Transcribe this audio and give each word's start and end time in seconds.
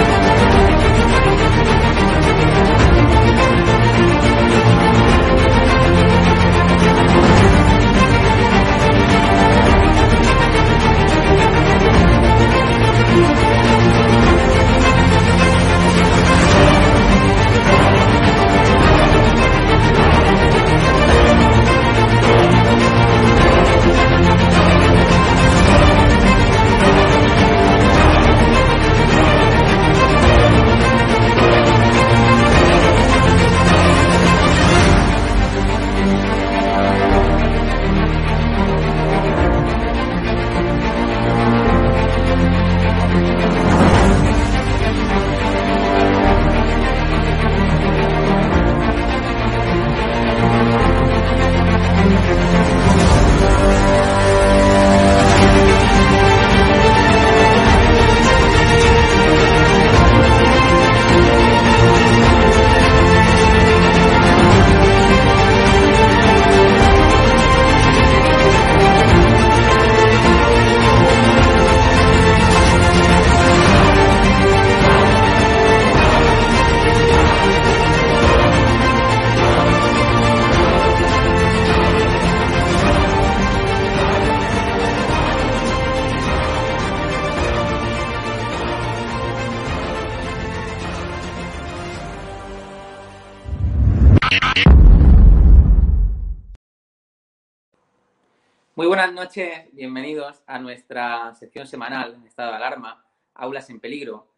noches, 99.36 99.68
bienvenidos 99.72 100.44
a 100.46 100.60
nuestra 100.60 101.34
sección 101.34 101.66
semanal 101.66 102.14
en 102.14 102.24
estado 102.24 102.50
de 102.50 102.56
alarma, 102.56 103.04
Aulas 103.34 103.68
en 103.68 103.80
Peligro. 103.80 104.28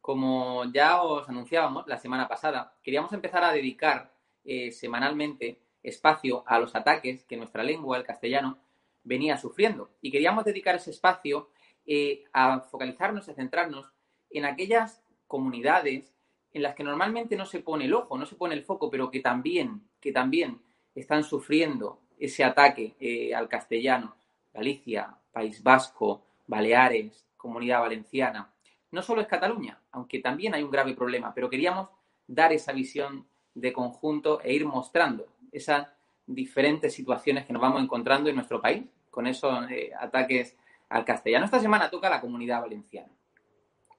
Como 0.00 0.64
ya 0.72 1.02
os 1.02 1.28
anunciábamos 1.28 1.86
la 1.86 1.98
semana 1.98 2.26
pasada, 2.26 2.74
queríamos 2.82 3.12
empezar 3.12 3.44
a 3.44 3.52
dedicar 3.52 4.14
eh, 4.44 4.72
semanalmente 4.72 5.60
espacio 5.82 6.42
a 6.46 6.58
los 6.58 6.74
ataques 6.74 7.24
que 7.24 7.36
nuestra 7.36 7.62
lengua, 7.62 7.98
el 7.98 8.04
castellano, 8.04 8.58
venía 9.04 9.36
sufriendo. 9.36 9.90
Y 10.00 10.10
queríamos 10.10 10.46
dedicar 10.46 10.76
ese 10.76 10.90
espacio 10.90 11.50
eh, 11.84 12.24
a 12.32 12.60
focalizarnos, 12.60 13.28
a 13.28 13.34
centrarnos 13.34 13.92
en 14.30 14.46
aquellas 14.46 15.02
comunidades 15.26 16.14
en 16.54 16.62
las 16.62 16.74
que 16.74 16.84
normalmente 16.84 17.36
no 17.36 17.44
se 17.44 17.60
pone 17.60 17.84
el 17.84 17.92
ojo, 17.92 18.16
no 18.16 18.24
se 18.24 18.36
pone 18.36 18.54
el 18.54 18.64
foco, 18.64 18.88
pero 18.88 19.10
que 19.10 19.20
también, 19.20 19.82
que 20.00 20.12
también 20.12 20.62
están 20.94 21.24
sufriendo 21.24 22.00
ese 22.18 22.42
ataque 22.42 22.96
eh, 22.98 23.34
al 23.34 23.48
castellano, 23.48 24.15
Galicia, 24.56 25.14
País 25.32 25.62
Vasco, 25.62 26.22
Baleares, 26.46 27.26
Comunidad 27.36 27.80
Valenciana. 27.80 28.50
No 28.90 29.02
solo 29.02 29.20
es 29.20 29.26
Cataluña, 29.26 29.78
aunque 29.92 30.20
también 30.20 30.54
hay 30.54 30.62
un 30.62 30.70
grave 30.70 30.94
problema, 30.94 31.34
pero 31.34 31.50
queríamos 31.50 31.88
dar 32.26 32.52
esa 32.52 32.72
visión 32.72 33.26
de 33.54 33.72
conjunto 33.72 34.40
e 34.42 34.54
ir 34.54 34.64
mostrando 34.64 35.26
esas 35.52 35.88
diferentes 36.26 36.94
situaciones 36.94 37.46
que 37.46 37.52
nos 37.52 37.62
vamos 37.62 37.82
encontrando 37.82 38.28
en 38.28 38.36
nuestro 38.36 38.60
país 38.60 38.84
con 39.10 39.26
esos 39.26 39.70
eh, 39.70 39.92
ataques 39.98 40.56
al 40.88 41.04
castellano. 41.04 41.44
Esta 41.44 41.60
semana 41.60 41.90
toca 41.90 42.08
la 42.08 42.20
Comunidad 42.20 42.60
Valenciana. 42.60 43.12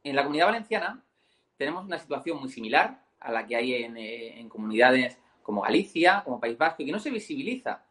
En 0.03 0.15
la 0.15 0.23
Comunidad 0.23 0.47
Valenciana 0.47 1.03
tenemos 1.57 1.85
una 1.85 1.97
situación 1.97 2.39
muy 2.39 2.49
similar 2.49 3.03
a 3.19 3.31
la 3.31 3.45
que 3.45 3.55
hay 3.55 3.73
en, 3.75 3.97
eh, 3.97 4.45
comunidades 4.49 5.17
como 5.41 5.61
Galicia, 5.61 6.21
como 6.23 6.39
País 6.39 6.57
Vasco, 6.57 6.83
y 6.83 6.85
que 6.85 6.91
no 6.91 6.99
se 6.99 7.09
visibiliza 7.09 7.83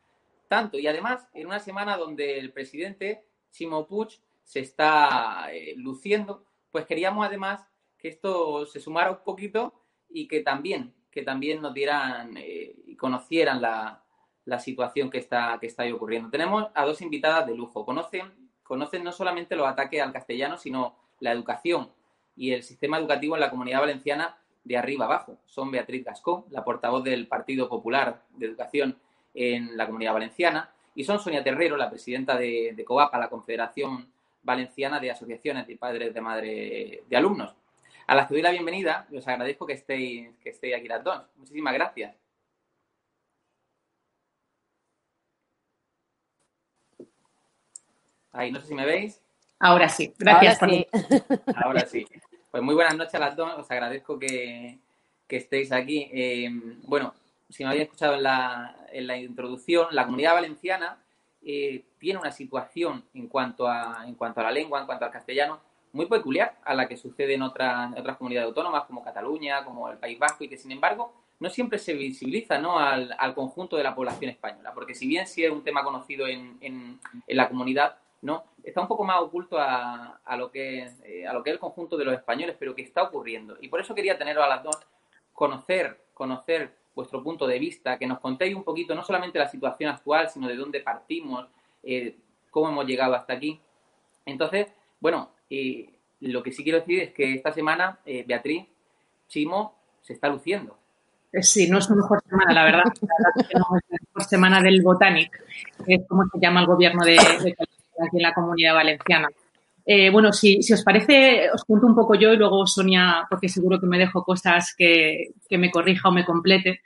tanto. 0.49 0.79
Y 0.79 0.87
además, 0.87 1.29
en 1.34 1.47
una 1.47 1.61
semana 1.61 1.97
donde 1.97 2.39
el 2.39 2.53
presidente 2.53 3.25
Chimo 3.51 3.87
Puig 3.87 4.21
se 4.45 4.61
está 4.61 5.49
eh, 5.53 5.75
luciendo, 5.77 6.45
pues 6.71 6.87
queríamos 6.87 7.27
además 7.27 7.67
que 7.99 8.09
esto 8.09 8.67
se 8.67 8.81
sumara 8.81 9.11
un 9.11 9.25
poquito 9.25 9.75
y 10.09 10.29
que 10.29 10.41
también, 10.41 10.95
que 11.11 11.23
también 11.23 11.61
nos 11.62 11.75
dieran 11.75 12.37
eh, 12.37 12.77
y 12.87 12.97
conocieran 12.97 13.61
la, 13.61 14.05
la, 14.45 14.59
situación 14.59 15.11
que 15.11 15.19
está, 15.19 15.59
que 15.61 15.67
está 15.67 15.83
ahí 15.83 15.93
ocurriendo. 15.93 16.31
Tenemos 16.31 16.67
a 16.75 16.84
dos 16.84 17.01
invitadas 17.03 17.47
de 17.47 17.55
lujo. 17.55 17.84
Conocen, 17.84 18.51
conocen 18.63 19.03
no 19.03 19.13
solamente 19.13 19.57
los 19.57 19.67
ataques 19.67 20.01
al 20.01 20.13
castellano, 20.13 20.59
sino 20.59 20.97
la 21.21 21.33
educación 21.33 21.91
y 22.37 22.53
el 22.53 22.63
sistema 22.63 22.99
educativo 22.99 23.34
en 23.34 23.41
la 23.41 23.51
comunidad 23.51 23.81
valenciana 23.81 24.39
de 24.63 24.77
arriba 24.77 25.07
abajo. 25.07 25.39
Son 25.47 25.71
Beatriz 25.71 26.05
Gascó, 26.05 26.47
la 26.51 26.65
portavoz 26.65 27.03
del 27.03 27.27
Partido 27.28 27.69
Popular 27.69 28.25
de 28.31 28.47
Educación 28.47 28.99
en 29.37 29.77
la 29.77 29.87
Comunidad 29.87 30.15
Valenciana, 30.15 30.71
y 30.95 31.05
son 31.05 31.21
Sonia 31.21 31.45
Terrero, 31.45 31.77
la 31.77 31.91
presidenta 31.91 32.37
de, 32.37 32.73
de 32.75 32.85
COAPA, 32.85 33.19
la 33.19 33.29
Confederación 33.29 34.09
Valenciana 34.43 34.99
de 34.99 35.11
Asociaciones 35.11 35.67
de 35.67 35.77
Padres 35.77 36.15
de 36.15 36.21
Madre 36.21 37.03
de 37.07 37.17
Alumnos. 37.17 37.55
A 38.07 38.15
las 38.15 38.29
que 38.29 38.35
doy 38.35 38.43
la 38.43 38.53
bienvenida 38.53 39.07
y 39.11 39.17
os 39.17 39.27
agradezco 39.27 39.67
que 39.67 39.75
estéis, 39.75 40.29
que 40.43 40.51
estéis 40.51 40.77
aquí 40.77 40.89
las 40.89 41.03
dos. 41.03 41.23
Muchísimas 41.37 41.75
gracias. 41.75 42.15
Ahí, 48.33 48.53
no 48.53 48.61
sé 48.61 48.69
si 48.69 48.75
me 48.75 48.87
veis. 48.87 49.21
Ahora 49.59 49.89
sí, 49.89 50.15
gracias. 50.19 50.63
Ahora 50.63 50.73
sí. 50.73 50.87
Ahora 51.57 51.87
sí. 51.87 52.07
Pues 52.51 52.63
muy 52.63 52.75
buenas 52.75 52.97
noches 52.97 53.15
a 53.15 53.19
las 53.19 53.35
dos. 53.35 53.53
Os 53.59 53.71
agradezco 53.71 54.19
que, 54.19 54.79
que 55.27 55.37
estéis 55.39 55.73
aquí. 55.73 56.09
Eh, 56.13 56.49
bueno, 56.83 57.15
si 57.49 57.62
me 57.62 57.71
habéis 57.71 57.84
escuchado 57.84 58.15
en 58.15 58.23
la, 58.23 58.77
en 58.93 59.07
la 59.07 59.17
introducción, 59.17 59.89
la 59.91 60.05
comunidad 60.05 60.34
valenciana 60.34 60.99
eh, 61.43 61.84
tiene 61.99 62.19
una 62.19 62.33
situación 62.33 63.05
en 63.15 63.29
cuanto, 63.29 63.69
a, 63.69 64.05
en 64.07 64.15
cuanto 64.15 64.41
a 64.41 64.45
la 64.45 64.51
lengua, 64.51 64.81
en 64.81 64.87
cuanto 64.87 65.05
al 65.05 65.11
castellano, 65.11 65.60
muy 65.93 66.07
peculiar 66.07 66.57
a 66.65 66.75
la 66.75 66.89
que 66.89 66.97
sucede 66.97 67.34
en 67.34 67.43
otras, 67.43 67.93
otras 67.97 68.16
comunidades 68.16 68.48
autónomas 68.48 68.84
como 68.84 69.04
Cataluña, 69.04 69.65
como 69.65 69.89
el 69.91 69.98
País 69.98 70.19
Vasco, 70.19 70.45
y 70.45 70.48
que 70.48 70.59
sin 70.59 70.72
embargo 70.72 71.13
no 71.39 71.51
siempre 71.51 71.78
se 71.78 71.95
visibiliza 71.95 72.59
¿no? 72.59 72.78
al, 72.78 73.15
al 73.19 73.34
conjunto 73.34 73.77
de 73.77 73.84
la 73.84 73.95
población 73.95 74.31
española, 74.31 74.72
porque 74.75 74.95
si 74.95 75.07
bien 75.07 75.27
sí 75.27 75.45
es 75.45 75.51
un 75.51 75.63
tema 75.63 75.84
conocido 75.84 76.27
en, 76.27 76.59
en, 76.60 76.98
en 77.27 77.37
la 77.37 77.48
comunidad, 77.48 77.97
¿no? 78.22 78.45
está 78.65 78.81
un 78.81 78.89
poco 78.89 79.04
más 79.04 79.21
oculto 79.21 79.59
a, 79.59 80.21
a, 80.25 80.37
lo 80.37 80.51
que, 80.51 80.91
eh, 81.04 81.27
a 81.27 81.33
lo 81.33 81.43
que 81.43 81.51
es 81.51 81.54
el 81.54 81.60
conjunto 81.60 81.97
de 81.97 82.04
los 82.04 82.15
españoles, 82.15 82.57
pero 82.59 82.75
que 82.75 82.83
está 82.83 83.03
ocurriendo. 83.03 83.57
Y 83.60 83.69
por 83.69 83.81
eso 83.81 83.95
quería 83.95 84.19
teneros 84.19 84.45
a 84.45 84.48
las 84.48 84.63
dos, 84.63 84.77
conocer, 85.33 86.07
conocer 86.15 86.75
vuestro 86.97 87.22
punto 87.22 87.47
de 87.47 87.59
vista, 87.59 87.98
que 87.98 88.07
nos 88.07 88.19
contéis 88.19 88.57
un 88.57 88.65
poquito 88.65 88.95
no 88.95 89.04
solamente 89.04 89.39
la 89.39 89.48
situación 89.48 89.91
actual, 89.91 90.31
sino 90.31 90.48
de 90.48 90.57
dónde 90.57 90.81
partimos, 90.81 91.47
eh, 91.83 92.16
cómo 92.51 92.71
hemos 92.71 92.87
llegado 92.87 93.15
hasta 93.15 93.34
aquí. 93.34 93.60
Entonces, 94.25 94.72
bueno, 94.98 95.31
eh, 95.51 95.93
lo 96.21 96.43
que 96.43 96.53
sí 96.53 96.65
quiero 96.65 96.81
decir 96.81 97.03
es 97.03 97.13
que 97.13 97.34
esta 97.34 97.53
semana 97.53 98.01
eh, 98.07 98.25
Beatriz 98.27 98.65
Chimo 99.28 99.77
se 100.01 100.15
está 100.15 100.28
luciendo. 100.28 100.78
Sí, 101.43 101.69
no 101.69 101.78
es 101.78 101.84
su 101.84 101.95
mejor 101.95 102.22
semana, 102.27 102.54
la 102.54 102.65
verdad. 102.65 102.84
La 102.84 103.15
verdad 103.19 103.48
que 103.48 103.59
no 103.59 103.77
es 103.77 103.83
la 103.91 103.98
mejor 104.01 104.25
semana 104.25 104.63
del 104.63 104.81
Botanic, 104.81 105.31
que 105.84 105.95
es 105.97 106.09
como 106.09 106.25
se 106.33 106.39
llama 106.41 106.60
el 106.60 106.66
gobierno 106.66 107.04
de, 107.04 107.13
de 107.13 107.54
aquí 108.07 108.16
en 108.16 108.22
la 108.22 108.33
comunidad 108.33 108.75
valenciana. 108.75 109.28
Eh, 109.86 110.10
bueno, 110.10 110.33
si, 110.33 110.62
si, 110.62 110.72
os 110.72 110.83
parece, 110.83 111.48
os 111.54 111.62
cuento 111.65 111.86
un 111.86 111.94
poco 111.94 112.16
yo 112.16 112.33
y 112.33 112.36
luego 112.36 112.66
Sonia, 112.66 113.24
porque 113.30 113.48
seguro 113.48 113.78
que 113.78 113.86
me 113.86 113.98
dejo 113.98 114.24
cosas 114.24 114.74
que, 114.77 115.28
que 115.48 115.59
me 115.59 115.71
corrija 115.71 116.09
o 116.09 116.12
me 116.12 116.24
complete. 116.24 116.80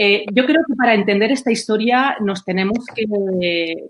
Eh, 0.00 0.26
yo 0.32 0.46
creo 0.46 0.62
que 0.64 0.76
para 0.76 0.94
entender 0.94 1.32
esta 1.32 1.50
historia 1.50 2.16
nos 2.20 2.44
tenemos 2.44 2.86
que, 2.94 3.04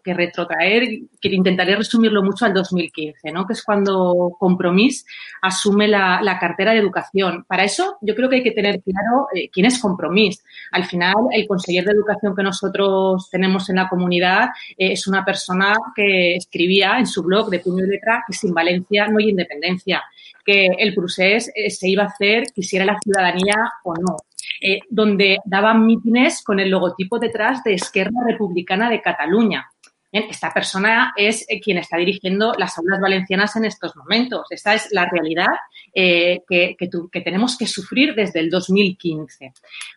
que 0.03 1.29
intentaré 1.29 1.77
resumirlo 1.77 2.23
mucho 2.23 2.47
al 2.47 2.55
2015, 2.55 3.31
¿no? 3.31 3.47
que 3.47 3.53
es 3.53 3.63
cuando 3.63 4.35
Compromís 4.39 5.05
asume 5.43 5.87
la, 5.87 6.39
cartera 6.41 6.73
de 6.73 6.79
educación. 6.79 7.45
Para 7.47 7.65
eso 7.65 7.99
yo 8.01 8.15
creo 8.15 8.31
que 8.31 8.37
hay 8.37 8.43
que 8.43 8.53
tener 8.53 8.81
claro 8.81 9.27
eh, 9.35 9.51
quién 9.53 9.67
es 9.67 9.79
Compromís. 9.79 10.43
Al 10.73 10.87
final, 10.87 11.15
el 11.31 11.47
conseller 11.47 11.85
de 11.85 11.93
educación 11.93 12.35
que 12.35 12.43
nosotros 12.43 13.29
tenemos 13.31 13.69
en 13.69 13.77
la 13.77 13.91
comunidad 13.91 14.49
eh, 14.79 14.93
es 14.93 15.07
una 15.07 15.27
persona 15.27 15.75
que 15.95 16.37
escribía 16.37 16.99
en 16.99 17.07
su 17.07 17.23
blog 17.23 17.51
de 17.51 17.61
puño 17.61 17.85
y 17.85 17.89
letra 17.89 18.25
que 18.27 18.33
sin 18.33 18.55
Valencia 18.55 19.09
no 19.09 19.19
hay 19.19 19.29
independencia, 19.29 20.03
que 20.43 20.69
el 20.79 20.95
procés 20.95 21.53
se 21.69 21.89
iba 21.91 22.05
a 22.05 22.07
hacer, 22.07 22.45
quisiera 22.55 22.87
la 22.87 22.99
ciudadanía 22.99 23.57
o 23.85 23.93
no 23.95 24.17
eh, 24.61 24.81
donde 24.89 25.39
daban 25.45 25.87
mítines 25.87 26.43
con 26.43 26.61
el 26.61 26.71
logotipo 26.71 27.19
detrás 27.19 27.63
de 27.65 27.75
Esquerra 27.75 28.25
Republicana 28.27 28.91
de 28.91 29.01
Cataluña. 29.01 29.69
Esta 30.13 30.53
persona 30.53 31.13
es 31.17 31.45
eh, 31.49 31.61
quien 31.61 31.79
está 31.79 31.97
dirigiendo 31.97 32.55
las 32.57 32.79
aulas 32.79 33.01
valencianas 33.01 33.55
en 33.57 33.65
estos 33.67 33.95
momentos. 33.97 34.47
Esta 34.51 34.75
es 34.75 34.89
la 34.91 35.09
realidad 35.09 35.47
eh, 35.95 36.41
que, 36.49 36.77
tenemos 37.25 37.59
que 37.59 37.67
sufrir 37.67 38.15
desde 38.15 38.41
el 38.41 38.51
2015. 38.51 39.53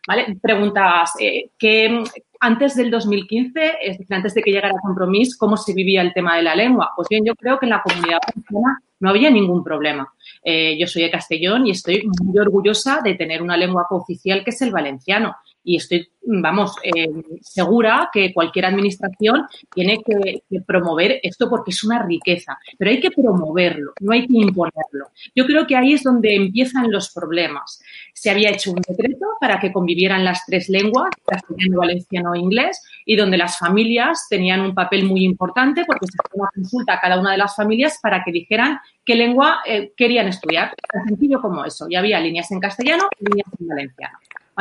¿Vale? 0.07 0.37
Preguntabas, 0.41 1.13
¿qué, 1.57 2.03
antes 2.43 2.75
del 2.75 2.89
2015, 2.89 3.73
es 3.81 3.99
decir, 3.99 4.15
antes 4.15 4.33
de 4.33 4.41
que 4.41 4.51
llegara 4.51 4.69
el 4.69 4.81
compromiso, 4.81 5.37
¿cómo 5.39 5.55
se 5.55 5.73
vivía 5.73 6.01
el 6.01 6.11
tema 6.11 6.35
de 6.35 6.41
la 6.41 6.55
lengua? 6.55 6.91
Pues 6.95 7.07
bien, 7.07 7.23
yo 7.23 7.35
creo 7.35 7.59
que 7.59 7.67
en 7.67 7.69
la 7.69 7.83
comunidad 7.83 8.17
valenciana 8.25 8.81
no 8.99 9.09
había 9.11 9.29
ningún 9.29 9.63
problema. 9.63 10.11
Eh, 10.43 10.75
yo 10.79 10.87
soy 10.87 11.03
de 11.03 11.11
Castellón 11.11 11.67
y 11.67 11.71
estoy 11.71 12.03
muy 12.23 12.39
orgullosa 12.39 13.01
de 13.03 13.13
tener 13.13 13.43
una 13.43 13.57
lengua 13.57 13.85
cooficial 13.87 14.43
que 14.43 14.49
es 14.49 14.61
el 14.63 14.71
valenciano 14.71 15.35
y 15.63 15.75
estoy, 15.75 16.09
vamos, 16.23 16.75
eh, 16.83 17.07
segura 17.41 18.09
que 18.11 18.33
cualquier 18.33 18.65
administración 18.65 19.45
tiene 19.73 20.01
que, 20.03 20.43
promover 20.65 21.19
esto 21.23 21.49
porque 21.49 21.71
es 21.71 21.83
una 21.83 22.03
riqueza, 22.03 22.57
pero 22.77 22.91
hay 22.91 22.99
que 22.99 23.11
promoverlo, 23.11 23.93
no 23.99 24.13
hay 24.13 24.27
que 24.27 24.37
imponerlo. 24.37 25.09
Yo 25.35 25.45
creo 25.45 25.67
que 25.67 25.75
ahí 25.75 25.93
es 25.93 26.03
donde 26.03 26.35
empiezan 26.35 26.91
los 26.91 27.11
problemas. 27.13 27.81
Se 28.13 28.29
había 28.29 28.49
hecho 28.49 28.71
un 28.71 28.81
decreto 28.87 29.25
para 29.39 29.59
que 29.59 29.71
convivieran 29.71 30.23
las 30.23 30.45
tres 30.45 30.69
lenguas, 30.69 31.09
castellano, 31.25 31.79
valenciano 31.79 32.33
e 32.33 32.39
inglés, 32.39 32.81
y 33.05 33.15
donde 33.15 33.37
las 33.37 33.57
familias 33.57 34.27
tenían 34.29 34.61
un 34.61 34.73
papel 34.73 35.05
muy 35.05 35.23
importante 35.23 35.83
porque 35.85 36.07
se 36.07 36.17
hacía 36.23 36.41
una 36.41 36.49
consulta 36.53 36.93
a 36.93 36.99
cada 36.99 37.19
una 37.19 37.31
de 37.31 37.37
las 37.37 37.55
familias 37.55 37.99
para 38.01 38.23
que 38.23 38.31
dijeran 38.31 38.79
qué 39.05 39.15
lengua 39.15 39.61
eh, 39.65 39.93
querían 39.95 40.27
estudiar. 40.27 40.73
Tan 40.91 41.07
sencillo 41.07 41.41
como 41.41 41.65
eso. 41.65 41.87
Y 41.89 41.95
había 41.95 42.19
líneas 42.19 42.51
en 42.51 42.59
castellano 42.59 43.07
y 43.19 43.25
líneas 43.25 43.47
en 43.59 43.67
valenciano. 43.67 44.17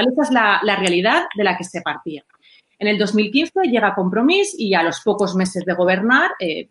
Esa 0.08 0.22
es 0.22 0.30
la, 0.30 0.76
realidad 0.76 1.24
de 1.36 1.44
la 1.44 1.56
que 1.56 1.64
se 1.64 1.82
partía. 1.82 2.24
En 2.78 2.88
el 2.88 2.98
2015 2.98 3.62
llega 3.64 3.94
Compromís 3.94 4.54
y 4.58 4.74
a 4.74 4.82
los 4.82 5.00
pocos 5.02 5.34
meses 5.34 5.64
de 5.64 5.74
gobernar 5.74 6.30
eh, 6.40 6.70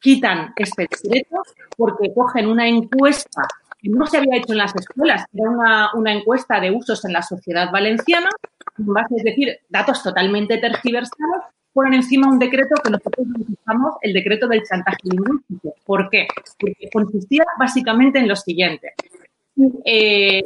quitan 0.00 0.52
este 0.56 0.88
decreto 0.90 1.36
porque 1.76 2.12
cogen 2.14 2.46
una 2.48 2.66
encuesta 2.66 3.42
que 3.78 3.88
no 3.88 4.06
se 4.06 4.18
había 4.18 4.36
hecho 4.36 4.52
en 4.52 4.58
las 4.58 4.74
escuelas, 4.76 5.24
era 5.34 5.90
una, 5.94 6.12
encuesta 6.12 6.60
de 6.60 6.70
usos 6.70 7.04
en 7.04 7.12
la 7.12 7.22
sociedad 7.22 7.70
valenciana, 7.72 8.28
es 9.16 9.24
decir, 9.24 9.58
datos 9.68 10.02
totalmente 10.02 10.58
tergiversados, 10.58 11.42
ponen 11.72 11.94
encima 11.94 12.28
un 12.28 12.38
decreto 12.38 12.76
que 12.82 12.90
nosotros 12.90 13.26
llamamos 13.66 13.96
el 14.02 14.12
decreto 14.12 14.46
del 14.46 14.62
chantaje 14.62 14.98
lingüístico. 15.02 15.74
¿Por 15.84 16.08
qué? 16.10 16.28
Porque 16.58 16.88
consistía 16.92 17.44
básicamente 17.58 18.18
en 18.18 18.28
lo 18.28 18.36
siguiente. 18.36 18.92
Eh, 19.84 20.42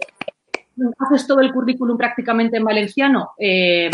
haces 0.98 1.26
todo 1.26 1.40
el 1.40 1.52
currículum 1.52 1.96
prácticamente 1.96 2.56
en 2.56 2.64
valenciano, 2.64 3.32
eh, 3.38 3.90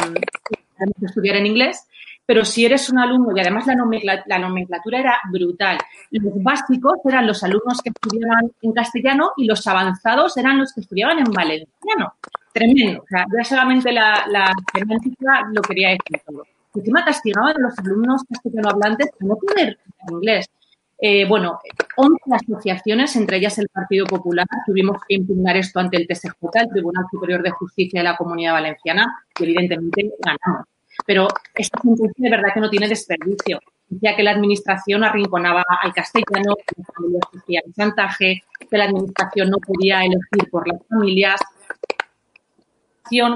estudiar 1.00 1.36
en 1.36 1.46
inglés, 1.46 1.86
pero 2.24 2.44
si 2.44 2.64
eres 2.64 2.88
un 2.88 2.98
alumno, 2.98 3.36
y 3.36 3.40
además 3.40 3.66
la 3.66 4.38
nomenclatura, 4.38 4.98
era 4.98 5.20
brutal, 5.30 5.78
los 6.10 6.42
básicos 6.42 6.98
eran 7.04 7.26
los 7.26 7.42
alumnos 7.42 7.80
que 7.82 7.90
estudiaban 7.90 8.50
en 8.62 8.72
castellano 8.72 9.32
y 9.36 9.46
los 9.46 9.66
avanzados 9.66 10.36
eran 10.36 10.58
los 10.58 10.72
que 10.72 10.82
estudiaban 10.82 11.18
en 11.18 11.32
valenciano. 11.32 12.14
Tremendo. 12.52 13.02
O 13.02 13.06
sea, 13.08 13.24
ya 13.36 13.44
solamente 13.44 13.92
la, 13.92 14.24
la 14.28 14.52
lo 15.52 15.62
quería 15.62 15.88
decir 15.88 16.20
todo. 16.24 16.44
Encima 16.74 17.04
castigaban 17.04 17.56
a 17.56 17.60
los 17.60 17.78
alumnos 17.78 18.22
castellano 18.28 18.70
hablantes 18.70 19.10
que 19.18 19.26
no 19.26 19.36
poder 19.36 19.78
inglés. 20.10 20.48
Eh, 21.04 21.26
bueno, 21.26 21.58
11 21.96 22.16
asociaciones, 22.32 23.16
entre 23.16 23.38
ellas 23.38 23.58
el 23.58 23.68
Partido 23.68 24.06
Popular, 24.06 24.46
tuvimos 24.64 24.98
que 25.08 25.16
impugnar 25.16 25.56
esto 25.56 25.80
ante 25.80 25.96
el 25.96 26.06
TSJ, 26.06 26.38
el 26.54 26.68
Tribunal 26.68 27.04
Superior 27.10 27.42
de 27.42 27.50
Justicia 27.50 27.98
de 27.98 28.04
la 28.04 28.16
Comunidad 28.16 28.52
Valenciana, 28.52 29.24
y 29.36 29.42
evidentemente 29.42 30.12
ganamos. 30.20 30.68
Pero 31.04 31.26
esta 31.56 31.80
sentencia 31.82 32.14
de 32.18 32.30
verdad 32.30 32.54
que 32.54 32.60
no 32.60 32.70
tiene 32.70 32.86
desperdicio. 32.86 33.58
Decía 33.88 34.14
que 34.14 34.22
la 34.22 34.30
administración 34.30 35.02
arrinconaba 35.02 35.64
al 35.82 35.92
castellano, 35.92 36.54
que 36.54 36.74
las 36.76 36.86
familias 36.94 37.22
sufrían 37.32 37.64
chantaje, 37.76 38.42
que 38.70 38.78
la 38.78 38.84
administración 38.84 39.50
no 39.50 39.58
podía 39.58 40.02
elegir 40.02 40.50
por 40.52 40.68
las 40.68 40.86
familias. 40.86 41.40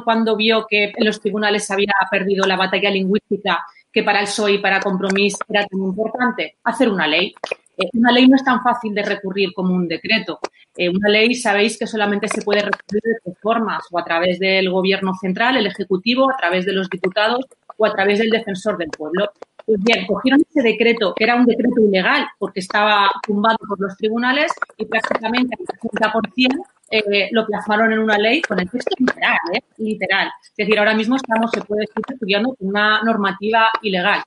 Cuando 0.05 0.37
vio 0.37 0.67
que 0.71 0.93
en 0.97 1.05
los 1.05 1.21
tribunales 1.21 1.69
había 1.71 1.93
perdido 2.11 2.47
la 2.47 2.57
batalla 2.57 2.91
lingüística 2.91 3.67
que 3.97 4.03
para 4.03 4.21
el 4.21 4.27
PSOE 4.27 4.53
y 4.53 4.59
para 4.59 4.79
Compromís 4.79 5.39
era 5.49 5.65
tan 5.65 5.81
importante? 5.81 6.59
Hacer 6.65 6.91
una 6.91 7.07
ley. 7.07 7.35
Eh, 7.79 7.89
una 7.95 8.13
ley 8.13 8.29
no 8.29 8.37
es 8.37 8.45
tan 8.45 8.63
fácil 8.63 8.95
de 8.95 9.03
recurrir 9.03 9.55
como 9.55 9.75
un 9.75 9.89
decreto. 9.89 10.39
Eh, 10.77 10.91
una 10.91 11.09
ley 11.09 11.35
sabéis 11.35 11.79
que 11.79 11.87
solamente 11.87 12.29
se 12.29 12.43
puede 12.43 12.61
recurrir 12.61 13.01
de 13.03 13.17
dos 13.25 13.39
formas, 13.41 13.85
o 13.91 13.99
a 13.99 14.05
través 14.05 14.39
del 14.39 14.69
Gobierno 14.69 15.15
central, 15.15 15.57
el 15.57 15.67
Ejecutivo, 15.67 16.31
a 16.31 16.37
través 16.37 16.67
de 16.67 16.75
los 16.75 16.91
diputados 16.91 17.47
o 17.79 17.87
a 17.87 17.93
través 17.95 18.19
del 18.19 18.29
Defensor 18.29 18.77
del 18.77 18.91
Pueblo. 18.91 19.31
Pues 19.65 19.81
bien, 19.83 20.07
cogieron 20.07 20.43
ese 20.47 20.61
decreto, 20.61 21.15
que 21.15 21.25
era 21.25 21.37
un 21.37 21.47
decreto 21.47 21.81
ilegal 21.81 22.27
porque 22.39 22.61
estaba 22.61 23.11
tumbado 23.27 23.57
por 23.67 23.81
los 23.81 23.97
tribunales 23.97 24.53
y 24.77 24.85
prácticamente 24.85 25.57
el 25.59 25.67
60% 25.67 26.51
eh, 26.91 27.29
lo 27.33 27.47
plasmaron 27.47 27.93
en 27.93 27.99
una 27.99 28.19
ley 28.19 28.43
con 28.43 28.61
el 28.61 28.71
texto 28.71 28.95
literal, 28.99 29.39
¿eh? 29.55 29.61
literal. 29.79 30.31
Es 30.43 30.57
decir, 30.57 30.79
ahora 30.79 30.95
mismo 30.95 31.17
estamos, 31.17 31.51
se 31.51 31.61
puede 31.63 31.83
decir, 31.83 32.03
estudiando 32.09 32.57
una 32.61 33.03
normativa 33.03 33.71
ilegal. 33.83 34.23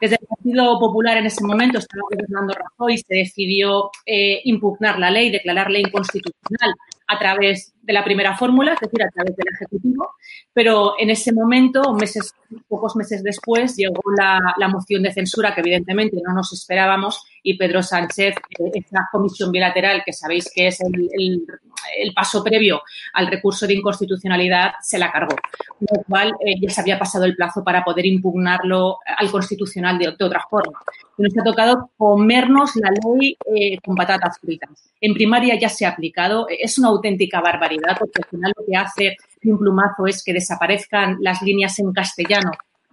Desde 0.00 0.16
el 0.20 0.26
Partido 0.26 0.78
Popular 0.78 1.18
en 1.18 1.26
ese 1.26 1.44
momento 1.44 1.78
estaba 1.78 2.02
gobernando 2.10 2.54
Rajoy, 2.54 2.98
se 2.98 3.14
decidió 3.14 3.90
eh, 4.06 4.40
impugnar 4.44 4.98
la 4.98 5.10
ley, 5.10 5.30
declararla 5.30 5.78
inconstitucional 5.78 6.74
a 7.08 7.18
través 7.18 7.74
de 7.88 7.94
la 7.94 8.04
primera 8.04 8.36
fórmula, 8.36 8.74
es 8.74 8.80
decir, 8.80 9.02
a 9.02 9.08
través 9.08 9.34
del 9.34 9.46
Ejecutivo, 9.54 10.10
pero 10.52 10.92
en 10.98 11.08
ese 11.08 11.32
momento, 11.32 11.94
meses, 11.94 12.34
pocos 12.68 12.94
meses 12.96 13.22
después, 13.22 13.74
llegó 13.76 14.02
la, 14.14 14.68
moción 14.68 15.02
de 15.02 15.10
censura 15.10 15.54
que 15.54 15.62
evidentemente 15.62 16.18
no 16.22 16.34
nos 16.34 16.52
esperábamos 16.52 17.24
y 17.42 17.56
Pedro 17.56 17.82
Sánchez, 17.82 18.34
eh, 18.58 18.70
esa 18.74 19.08
comisión 19.10 19.50
bilateral 19.50 20.02
que 20.04 20.12
sabéis 20.12 20.52
que 20.54 20.66
es 20.66 20.78
el, 20.82 22.12
paso 22.14 22.44
previo 22.44 22.82
al 23.14 23.28
recurso 23.28 23.66
de 23.66 23.74
inconstitucionalidad, 23.74 24.72
se 24.82 24.98
la 24.98 25.10
cargó, 25.10 25.36
con 25.78 25.88
lo 25.96 26.02
cual 26.04 26.34
eh, 26.44 26.60
ya 26.60 26.68
se 26.68 26.82
había 26.82 26.98
pasado 26.98 27.24
el 27.24 27.36
plazo 27.36 27.64
para 27.64 27.82
poder 27.82 28.04
impugnarlo 28.04 28.98
al 29.16 29.30
Constitucional 29.30 29.98
de, 29.98 30.08
otra 30.08 30.44
forma. 30.50 30.78
Nos 31.16 31.32
ha 31.38 31.42
tocado 31.42 31.90
comernos 31.96 32.76
la 32.76 32.90
ley 32.90 33.38
eh, 33.54 33.78
con 33.82 33.94
patatas 33.94 34.38
fritas. 34.40 34.90
En 35.00 35.14
primaria 35.14 35.58
ya 35.58 35.68
se 35.68 35.86
ha 35.86 35.90
aplicado, 35.90 36.46
es 36.50 36.76
una 36.78 36.88
auténtica 36.88 37.40
barbaridad 37.40 37.77
porque 37.98 38.22
al 38.22 38.28
final 38.28 38.52
lo 38.56 38.64
que 38.64 38.76
hace 38.76 39.16
un 39.44 39.58
plumazo 39.58 40.06
es 40.06 40.22
que 40.22 40.32
desaparezcan 40.32 41.18
las 41.20 41.42
líneas 41.42 41.78
en 41.78 41.92
castellano 41.92 42.50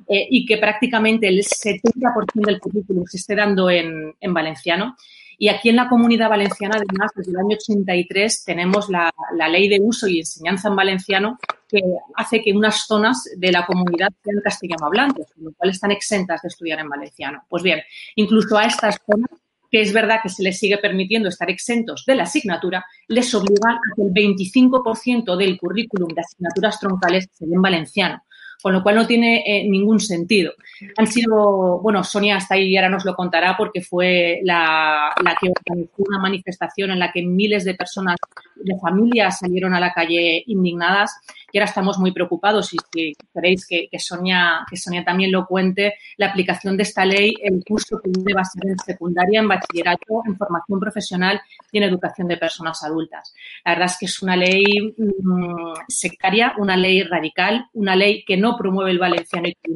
eh, 0.07 0.27
y 0.29 0.45
que 0.45 0.57
prácticamente 0.57 1.27
el 1.27 1.39
70% 1.39 2.45
del 2.45 2.59
currículum 2.59 3.05
se 3.05 3.17
esté 3.17 3.35
dando 3.35 3.69
en, 3.69 4.13
en, 4.19 4.33
valenciano. 4.33 4.95
Y 5.37 5.49
aquí 5.49 5.69
en 5.69 5.75
la 5.75 5.89
comunidad 5.89 6.29
valenciana, 6.29 6.75
además, 6.77 7.11
desde 7.15 7.31
el 7.31 7.37
año 7.37 7.55
83 7.55 8.45
tenemos 8.45 8.89
la, 8.89 9.11
la, 9.35 9.49
ley 9.49 9.67
de 9.67 9.79
uso 9.81 10.07
y 10.07 10.19
enseñanza 10.19 10.69
en 10.69 10.75
valenciano 10.75 11.39
que 11.67 11.81
hace 12.15 12.41
que 12.41 12.53
unas 12.53 12.85
zonas 12.85 13.23
de 13.35 13.51
la 13.51 13.65
comunidad 13.65 14.09
sean 14.23 14.39
castellano 14.43 14.85
hablantes, 14.85 15.27
con 15.33 15.45
lo 15.45 15.53
cual 15.53 15.71
están 15.71 15.91
exentas 15.91 16.41
de 16.41 16.49
estudiar 16.49 16.79
en 16.79 16.89
valenciano. 16.89 17.43
Pues 17.49 17.63
bien, 17.63 17.81
incluso 18.15 18.57
a 18.57 18.65
estas 18.65 18.99
zonas 19.05 19.29
que 19.75 19.81
es 19.81 19.91
verdad 19.91 20.21
que 20.23 20.29
se 20.29 20.41
les 20.41 20.57
sigue 20.57 20.77
permitiendo 20.77 21.27
estar 21.27 21.49
exentos 21.49 22.05
de 22.07 22.15
la 22.15 22.23
asignatura, 22.23 22.85
les 23.09 23.35
obligan 23.35 23.73
a 23.73 23.93
que 23.93 24.03
el 24.03 24.13
25% 24.13 25.35
del 25.35 25.57
currículum 25.57 26.07
de 26.13 26.21
asignaturas 26.21 26.79
troncales 26.79 27.27
se 27.33 27.45
den 27.45 27.55
en 27.55 27.61
valenciano 27.61 28.23
con 28.63 28.71
lo 28.71 28.81
cual 28.81 28.95
no 28.95 29.05
tiene 29.05 29.43
eh, 29.45 29.67
ningún 29.69 29.99
sentido. 29.99 30.53
Han 30.97 31.05
sido, 31.05 31.79
bueno, 31.81 32.03
Sonia 32.03 32.37
hasta 32.37 32.55
ahí 32.55 32.75
ahora 32.75 32.89
nos 32.89 33.05
lo 33.05 33.13
contará 33.13 33.55
porque 33.55 33.81
fue 33.81 34.39
la, 34.43 35.13
que 35.39 35.49
organizó 35.49 35.93
una 35.97 36.19
manifestación 36.19 36.89
en 36.89 36.97
la 36.97 37.11
que 37.11 37.21
miles 37.21 37.65
de 37.65 37.75
personas 37.75 38.15
de 38.55 38.79
familias 38.79 39.39
salieron 39.39 39.73
a 39.73 39.79
la 39.79 39.91
calle 39.93 40.43
indignadas 40.47 41.19
y 41.51 41.57
ahora 41.57 41.69
estamos 41.69 41.97
muy 41.99 42.11
preocupados 42.11 42.73
y 42.73 42.77
si 42.91 43.13
queréis 43.33 43.65
que, 43.65 43.87
Sonia, 43.97 44.65
que 44.69 44.75
Sonia 44.75 45.05
también 45.05 45.31
lo 45.31 45.45
cuente, 45.45 45.95
la 46.17 46.27
aplicación 46.27 46.75
de 46.75 46.83
esta 46.83 47.05
ley, 47.05 47.33
el 47.41 47.63
curso 47.63 47.99
que 48.03 48.11
debe 48.11 48.43
ser 48.43 48.69
en 48.71 48.77
secundaria, 48.79 49.39
en 49.39 49.47
bachillerato, 49.47 50.21
en 50.25 50.37
formación 50.37 50.79
profesional 50.79 51.41
y 51.71 51.77
en 51.77 51.83
educación 51.83 52.27
de 52.27 52.37
personas 52.37 52.83
adultas. 52.83 53.33
La 53.63 53.71
verdad 53.71 53.85
es 53.87 53.97
que 53.97 54.05
es 54.05 54.21
una 54.21 54.35
ley 54.35 54.93
mm, 54.97 55.73
sectaria, 55.87 56.53
una 56.57 56.75
ley 56.75 57.03
radical, 57.03 57.67
una 57.73 57.95
ley 57.95 58.25
que 58.25 58.35
no 58.35 58.57
promueve 58.57 58.91
el 58.91 58.99
valenciano 58.99 59.47
y 59.47 59.53
que 59.55 59.71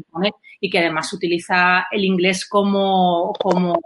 y 0.61 0.69
que 0.69 0.79
además 0.79 1.11
utiliza 1.13 1.87
el 1.91 2.03
inglés 2.03 2.45
como, 2.45 3.33
como, 3.39 3.79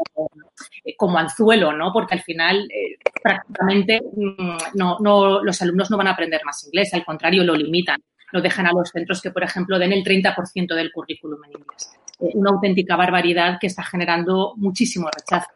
como 0.98 1.18
anzuelo, 1.18 1.72
¿no? 1.74 1.94
Porque 1.94 2.16
al 2.16 2.22
final 2.22 2.68
eh, 2.72 2.98
prácticamente 3.22 4.02
mm, 4.16 4.58
no, 4.76 4.83
no, 5.00 5.44
los 5.44 5.62
alumnos 5.62 5.90
no 5.92 5.98
van 5.98 6.08
a 6.08 6.12
aprender 6.12 6.42
más 6.46 6.64
inglés, 6.66 6.94
al 6.94 7.06
contrario, 7.06 7.44
lo 7.44 7.56
limitan. 7.56 8.02
Lo 8.32 8.42
dejan 8.42 8.66
a 8.66 8.72
los 8.72 8.90
centros 8.90 9.22
que, 9.22 9.32
por 9.32 9.44
ejemplo, 9.44 9.78
den 9.78 9.94
el 9.94 10.04
30% 10.04 10.74
del 10.74 10.92
currículum 10.92 11.40
en 11.46 11.52
inglés. 11.52 11.92
Eh, 12.20 12.32
una 12.34 12.52
auténtica 12.52 12.96
barbaridad 12.96 13.58
que 13.60 13.68
está 13.68 13.84
generando 13.84 14.54
muchísimo 14.58 15.08
rechazo. 15.16 15.50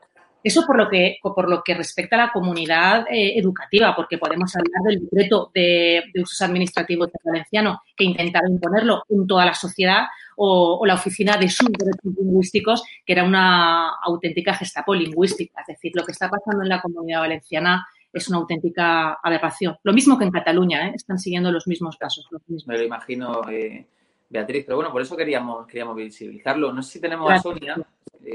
Eso 0.43 0.65
por 0.65 0.77
lo 0.77 0.87
que, 0.87 1.17
por 1.21 1.49
lo 1.49 1.61
que 1.61 1.73
respecta 1.73 2.15
a 2.15 2.27
la 2.27 2.31
comunidad 2.31 3.05
eh, 3.11 3.37
educativa, 3.37 3.93
porque 3.95 4.17
podemos 4.17 4.55
hablar 4.55 4.81
del 4.83 5.01
decreto 5.01 5.51
de, 5.53 6.03
usos 6.21 6.41
administrativos 6.41 7.07
de 7.07 7.19
valenciano 7.23 7.81
que 7.95 8.05
intentaba 8.05 8.47
imponerlo 8.47 9.03
en 9.09 9.27
toda 9.27 9.45
la 9.45 9.53
sociedad 9.53 10.05
o, 10.37 10.85
la 10.85 10.93
oficina 10.93 11.35
de 11.35 11.49
subderechos 11.49 12.13
lingüísticos, 12.17 12.83
que 13.05 13.13
era 13.13 13.23
una 13.23 13.95
auténtica 14.01 14.53
gestapo 14.53 14.93
lingüística. 14.93 15.61
Es 15.61 15.67
decir, 15.67 15.91
lo 15.95 16.05
que 16.05 16.11
está 16.11 16.29
pasando 16.29 16.63
en 16.63 16.69
la 16.69 16.81
comunidad 16.81 17.21
valenciana 17.21 17.85
es 18.11 18.27
una 18.29 18.37
auténtica 18.37 19.13
aberración. 19.13 19.77
Lo 19.83 19.93
mismo 19.93 20.17
que 20.17 20.25
en 20.25 20.31
Cataluña, 20.31 20.87
¿eh? 20.87 20.93
están 20.95 21.19
siguiendo 21.19 21.51
los 21.51 21.67
mismos 21.67 21.97
casos. 21.97 22.27
Me 22.65 22.77
lo 22.77 22.83
imagino, 22.83 23.49
eh, 23.49 23.85
Beatriz, 24.29 24.65
pero 24.65 24.77
bueno, 24.77 24.91
por 24.91 25.01
eso 25.01 25.15
queríamos, 25.15 25.67
queríamos 25.67 25.95
visibilizarlo. 25.95 26.73
No 26.73 26.81
sé 26.81 26.93
si 26.93 27.01
tenemos 27.01 27.31
a 27.31 27.39
Sonia, 27.39 27.75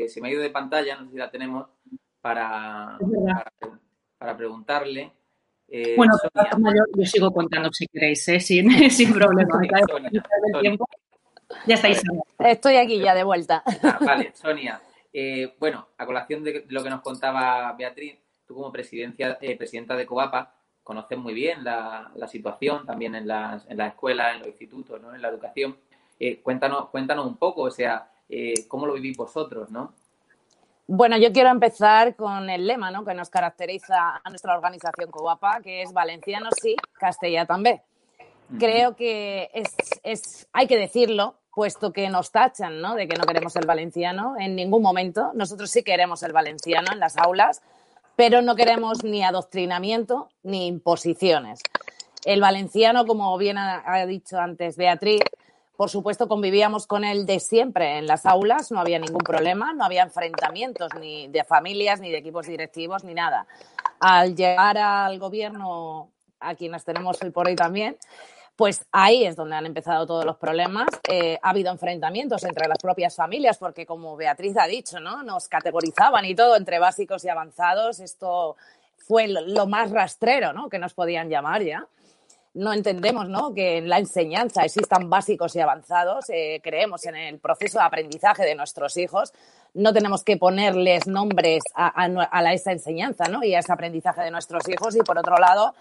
si 0.08 0.20
me 0.20 0.28
ha 0.28 0.32
ido 0.32 0.42
de 0.42 0.50
pantalla, 0.50 0.96
no 0.96 1.06
sé 1.06 1.12
si 1.12 1.18
la 1.18 1.30
tenemos 1.30 1.66
para, 2.20 2.98
para, 4.18 4.36
preguntarle. 4.36 5.12
Eh, 5.68 5.94
bueno, 5.96 6.14
yo, 6.96 7.06
sigo 7.06 7.32
contando 7.32 7.70
si 7.72 7.86
queréis, 7.88 8.26
¿eh? 8.28 8.40
sin, 8.40 8.70
sin 8.90 9.12
problema. 9.12 9.60
Ya 11.66 11.74
estáis. 11.74 12.02
Estoy 12.38 12.76
aquí 12.76 12.98
ya 12.98 13.14
de 13.14 13.24
vuelta. 13.24 13.62
Ah, 13.82 13.98
vale, 14.00 14.32
Sonia. 14.34 14.80
Eh, 15.12 15.54
bueno, 15.60 15.88
a 15.98 16.06
colación 16.06 16.42
de 16.42 16.64
lo 16.68 16.82
que 16.82 16.88
nos 16.88 17.02
contaba 17.02 17.70
Beatriz, 17.74 18.18
tú 18.52 18.60
como 18.60 18.72
presidencia, 18.72 19.38
presidenta 19.58 19.96
de 19.96 20.06
COAPA, 20.06 20.54
conoces 20.82 21.18
muy 21.18 21.34
bien 21.34 21.64
la, 21.64 22.10
situación 22.28 22.84
también 22.86 23.14
en 23.14 23.26
las, 23.26 23.68
en 23.70 23.80
escuelas, 23.80 24.34
en 24.34 24.38
los 24.40 24.48
institutos, 24.48 25.00
¿no? 25.00 25.14
en 25.14 25.22
la 25.22 25.28
educación. 25.28 25.76
cuéntanos, 26.42 26.90
cuéntanos 26.90 27.26
un 27.26 27.36
poco, 27.36 27.62
o 27.62 27.70
sea, 27.70 28.10
cómo 28.68 28.86
lo 28.86 28.94
vivís 28.94 29.16
vosotros, 29.16 29.70
¿no? 29.70 29.94
Bueno, 30.86 31.16
yo 31.16 31.32
quiero 31.32 31.48
empezar 31.48 32.16
con 32.16 32.50
el 32.50 32.66
lema 32.66 32.90
¿no? 32.90 33.04
que 33.04 33.14
nos 33.14 33.30
caracteriza 33.30 34.20
a 34.22 34.28
nuestra 34.28 34.54
organización 34.54 35.10
Coapa, 35.10 35.60
que 35.62 35.82
es 35.82 35.92
valenciano 35.92 36.50
sí, 36.60 36.76
castellano 36.92 37.46
también. 37.46 37.80
Creo 38.58 38.94
que 38.96 39.48
es, 39.54 40.48
hay 40.52 40.66
que 40.66 40.76
decirlo, 40.76 41.36
puesto 41.54 41.92
que 41.92 42.10
nos 42.10 42.30
tachan 42.30 42.80
¿no? 42.80 42.94
de 42.94 43.08
que 43.08 43.16
no 43.16 43.24
queremos 43.24 43.54
el 43.56 43.66
valenciano 43.66 44.34
en 44.38 44.56
ningún 44.56 44.82
momento. 44.82 45.30
Nosotros 45.34 45.70
sí 45.70 45.82
queremos 45.82 46.22
el 46.24 46.32
valenciano 46.32 46.92
en 46.92 47.00
las 47.00 47.16
aulas, 47.16 47.62
pero 48.16 48.42
no 48.42 48.56
queremos 48.56 49.04
ni 49.04 49.22
adoctrinamiento 49.22 50.28
ni 50.42 50.66
imposiciones. 50.66 51.60
El 52.24 52.40
valenciano, 52.40 53.06
como 53.06 53.36
bien 53.38 53.58
ha 53.58 54.06
dicho 54.06 54.38
antes 54.38 54.76
Beatriz, 54.76 55.22
por 55.76 55.90
supuesto, 55.90 56.28
convivíamos 56.28 56.86
con 56.86 57.02
él 57.02 57.26
de 57.26 57.40
siempre 57.40 57.98
en 57.98 58.06
las 58.06 58.24
aulas, 58.24 58.70
no 58.70 58.78
había 58.78 59.00
ningún 59.00 59.24
problema, 59.24 59.72
no 59.72 59.84
había 59.84 60.02
enfrentamientos 60.02 60.94
ni 61.00 61.26
de 61.26 61.42
familias, 61.42 61.98
ni 61.98 62.10
de 62.10 62.18
equipos 62.18 62.46
directivos, 62.46 63.02
ni 63.02 63.14
nada. 63.14 63.48
Al 63.98 64.36
llegar 64.36 64.78
al 64.78 65.18
gobierno, 65.18 66.10
a 66.38 66.54
quienes 66.54 66.84
tenemos 66.84 67.20
hoy 67.22 67.30
por 67.30 67.48
hoy 67.48 67.56
también, 67.56 67.96
pues 68.56 68.84
ahí 68.92 69.24
es 69.24 69.36
donde 69.36 69.56
han 69.56 69.66
empezado 69.66 70.06
todos 70.06 70.24
los 70.24 70.36
problemas. 70.36 70.88
Eh, 71.08 71.38
ha 71.42 71.50
habido 71.50 71.70
enfrentamientos 71.70 72.44
entre 72.44 72.68
las 72.68 72.78
propias 72.78 73.16
familias, 73.16 73.58
porque 73.58 73.86
como 73.86 74.16
Beatriz 74.16 74.56
ha 74.58 74.66
dicho, 74.66 75.00
¿no? 75.00 75.22
Nos 75.22 75.48
categorizaban 75.48 76.24
y 76.24 76.34
todo 76.34 76.56
entre 76.56 76.78
básicos 76.78 77.24
y 77.24 77.28
avanzados. 77.28 78.00
Esto 78.00 78.56
fue 78.96 79.28
lo 79.28 79.66
más 79.66 79.90
rastrero, 79.90 80.52
¿no? 80.52 80.68
Que 80.68 80.78
nos 80.78 80.94
podían 80.94 81.28
llamar 81.28 81.62
ya 81.62 81.86
no 82.54 82.72
entendemos 82.72 83.28
¿no? 83.28 83.54
que 83.54 83.78
en 83.78 83.88
la 83.88 83.98
enseñanza 83.98 84.62
existan 84.62 85.08
básicos 85.08 85.56
y 85.56 85.60
avanzados, 85.60 86.28
eh, 86.28 86.60
creemos 86.62 87.04
en 87.06 87.16
el 87.16 87.38
proceso 87.38 87.78
de 87.78 87.84
aprendizaje 87.84 88.44
de 88.44 88.54
nuestros 88.54 88.96
hijos, 88.96 89.32
no 89.74 89.92
tenemos 89.92 90.22
que 90.22 90.36
ponerles 90.36 91.06
nombres 91.06 91.62
a, 91.74 92.04
a, 92.04 92.52
esa 92.52 92.72
enseñanza 92.72 93.24
¿no? 93.28 93.42
y 93.42 93.54
a 93.54 93.60
ese 93.60 93.72
aprendizaje 93.72 94.22
de 94.22 94.30
nuestros 94.30 94.68
hijos 94.68 94.94
y 94.96 95.00
por 95.00 95.16
otro 95.18 95.36
lado, 95.36 95.74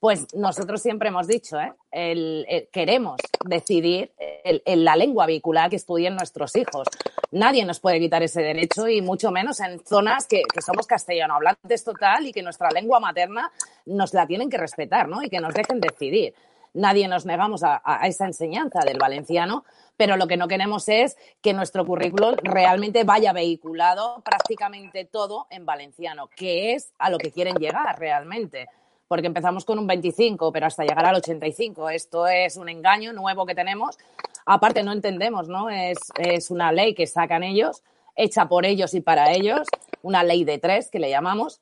pues 0.00 0.34
nosotros 0.34 0.80
siempre 0.80 1.10
hemos 1.10 1.28
dicho, 1.28 1.60
¿eh? 1.60 1.74
el, 1.90 2.68
queremos 2.72 3.20
decidir 3.44 4.10
en 4.18 4.84
la 4.84 4.96
lengua 4.96 5.26
vehicular 5.26 5.68
que 5.68 5.76
estudien 5.76 6.16
nuestros 6.16 6.56
hijos. 6.56 6.88
Nadie 7.32 7.66
nos 7.66 7.80
puede 7.80 8.00
quitar 8.00 8.22
ese 8.22 8.40
derecho 8.40 8.88
y 8.88 9.02
mucho 9.02 9.30
menos 9.30 9.60
en 9.60 9.78
zonas 9.84 10.26
que, 10.26 10.42
somos 10.64 10.86
castellano 10.86 11.34
hablantes 11.34 11.84
total 11.84 12.26
y 12.26 12.32
que 12.32 12.42
nuestra 12.42 12.70
lengua 12.70 12.98
materna 12.98 13.52
nos 13.84 14.14
la 14.14 14.26
tienen 14.26 14.48
que 14.48 14.56
respetar 14.56 15.06
¿no? 15.06 15.22
y 15.22 15.28
que 15.28 15.40
nos 15.40 15.52
dejen 15.52 15.80
decidir. 15.80 16.34
Nadie 16.72 17.06
nos 17.06 17.26
negamos 17.26 17.62
a, 17.62 17.82
a 17.84 18.06
esa 18.06 18.24
enseñanza 18.24 18.80
del 18.80 18.96
valenciano, 18.96 19.64
pero 19.98 20.16
lo 20.16 20.26
que 20.26 20.38
no 20.38 20.48
queremos 20.48 20.88
es 20.88 21.18
que 21.42 21.52
nuestro 21.52 21.84
currículum 21.84 22.36
realmente 22.42 23.04
vaya 23.04 23.34
vehiculado 23.34 24.22
prácticamente 24.24 25.04
todo 25.04 25.46
en 25.50 25.66
valenciano, 25.66 26.28
que 26.34 26.72
es 26.72 26.94
a 26.98 27.10
lo 27.10 27.18
que 27.18 27.32
quieren 27.32 27.56
llegar 27.56 27.98
realmente 27.98 28.68
porque 29.10 29.26
empezamos 29.26 29.64
con 29.64 29.76
un 29.80 29.88
25, 29.88 30.52
pero 30.52 30.66
hasta 30.66 30.84
llegar 30.84 31.04
al 31.04 31.16
85. 31.16 31.90
Esto 31.90 32.28
es 32.28 32.56
un 32.56 32.68
engaño 32.68 33.12
nuevo 33.12 33.44
que 33.44 33.56
tenemos. 33.56 33.98
Aparte, 34.46 34.84
no 34.84 34.92
entendemos, 34.92 35.48
¿no? 35.48 35.68
Es, 35.68 35.98
es 36.16 36.48
una 36.52 36.70
ley 36.70 36.94
que 36.94 37.08
sacan 37.08 37.42
ellos, 37.42 37.82
hecha 38.14 38.46
por 38.46 38.64
ellos 38.64 38.94
y 38.94 39.00
para 39.00 39.32
ellos, 39.32 39.66
una 40.02 40.22
ley 40.22 40.44
de 40.44 40.58
tres 40.58 40.90
que 40.92 41.00
le 41.00 41.10
llamamos. 41.10 41.60